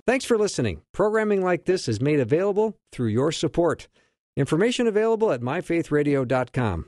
[0.05, 0.81] Thanks for listening.
[0.91, 3.87] Programming like this is made available through your support.
[4.35, 6.85] Information available at myfaithradio.com.